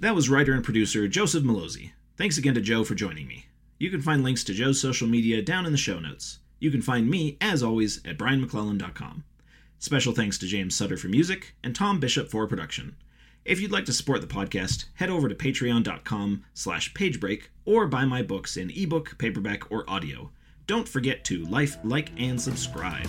[0.00, 1.92] That was writer and producer Joseph Mallozzi.
[2.16, 3.46] Thanks again to Joe for joining me.
[3.78, 6.38] You can find links to Joe's social media down in the show notes.
[6.58, 9.24] You can find me, as always, at brianmcclellan.com.
[9.78, 12.96] Special thanks to James Sutter for music and Tom Bishop for production.
[13.44, 18.04] If you'd like to support the podcast, head over to patreon.com slash pagebreak or buy
[18.04, 20.30] my books in ebook, paperback, or audio.
[20.68, 23.08] Don't forget to like, like, and subscribe.